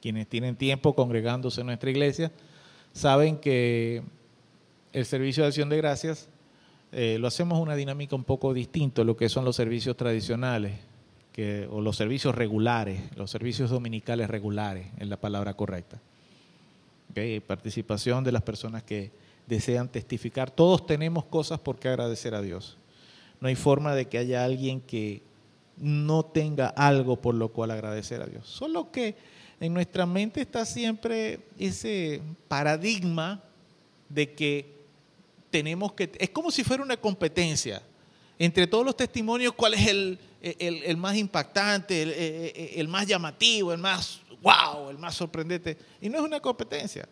[0.00, 2.30] Quienes tienen tiempo congregándose en nuestra iglesia
[2.92, 4.04] saben que
[4.92, 6.28] el servicio de acción de gracias
[6.92, 10.78] eh, lo hacemos una dinámica un poco distinta a lo que son los servicios tradicionales
[11.32, 16.00] que, o los servicios regulares, los servicios dominicales regulares, es la palabra correcta.
[17.46, 19.10] Participación de las personas que
[19.46, 20.50] desean testificar.
[20.50, 22.76] Todos tenemos cosas por qué agradecer a Dios.
[23.40, 25.22] No hay forma de que haya alguien que
[25.76, 28.46] no tenga algo por lo cual agradecer a Dios.
[28.46, 29.16] Solo que
[29.60, 33.42] en nuestra mente está siempre ese paradigma
[34.08, 34.77] de que
[35.50, 37.82] tenemos que, es como si fuera una competencia.
[38.38, 42.12] Entre todos los testimonios, ¿cuál es el, el, más impactante, el,
[42.76, 45.76] el, más llamativo, el más wow, el más sorprendente?
[46.00, 47.08] Y no es una competencia.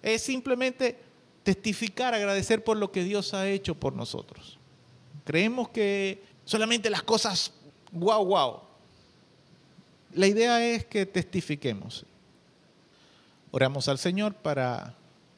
[0.00, 0.96] Es simplemente
[1.42, 4.58] testificar, agradecer por lo que Dios ha hecho por nosotros.
[5.24, 7.52] Creemos que solamente las cosas
[7.90, 8.60] wow, wow.
[10.12, 12.06] La idea es que testifiquemos.
[13.50, 14.94] Oramos al Señor para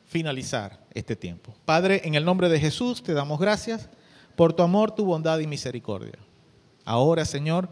[0.08, 1.54] finalizar este tiempo.
[1.64, 3.88] Padre, en el nombre de Jesús te damos gracias
[4.34, 6.18] por tu amor, tu bondad y misericordia.
[6.84, 7.68] Ahora, Señor,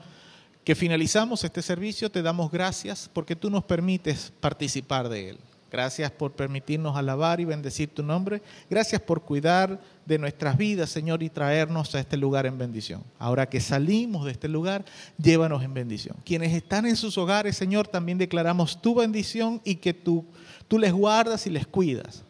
[0.62, 5.38] que finalizamos este servicio, te damos gracias porque tú nos permites participar de él.
[5.70, 8.40] Gracias por permitirnos alabar y bendecir tu nombre.
[8.68, 13.02] Gracias por cuidar de nuestras vidas, Señor, y traernos a este lugar en bendición.
[13.18, 14.84] Ahora que salimos de este lugar,
[15.18, 16.16] llévanos en bendición.
[16.24, 20.24] Quienes están en sus hogares, Señor, también declaramos tu bendición y que tú,
[20.68, 22.25] tú les guardas y les cuidas.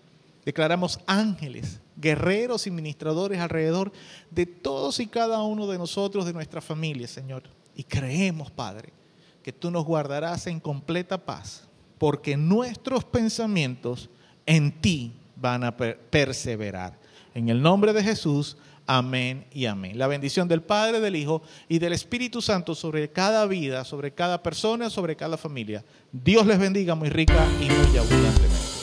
[0.46, 3.90] Declaramos ángeles, guerreros y ministradores alrededor
[4.30, 7.42] de todos y cada uno de nosotros, de nuestra familia, Señor.
[7.74, 8.92] Y creemos, Padre,
[9.42, 11.64] que tú nos guardarás en completa paz,
[11.98, 14.08] porque nuestros pensamientos
[14.46, 16.96] en ti van a perseverar.
[17.34, 18.56] En el nombre de Jesús,
[18.86, 19.98] amén y amén.
[19.98, 24.40] La bendición del Padre, del Hijo y del Espíritu Santo sobre cada vida, sobre cada
[24.40, 25.84] persona, sobre cada familia.
[26.12, 28.75] Dios les bendiga muy rica y muy abundantemente.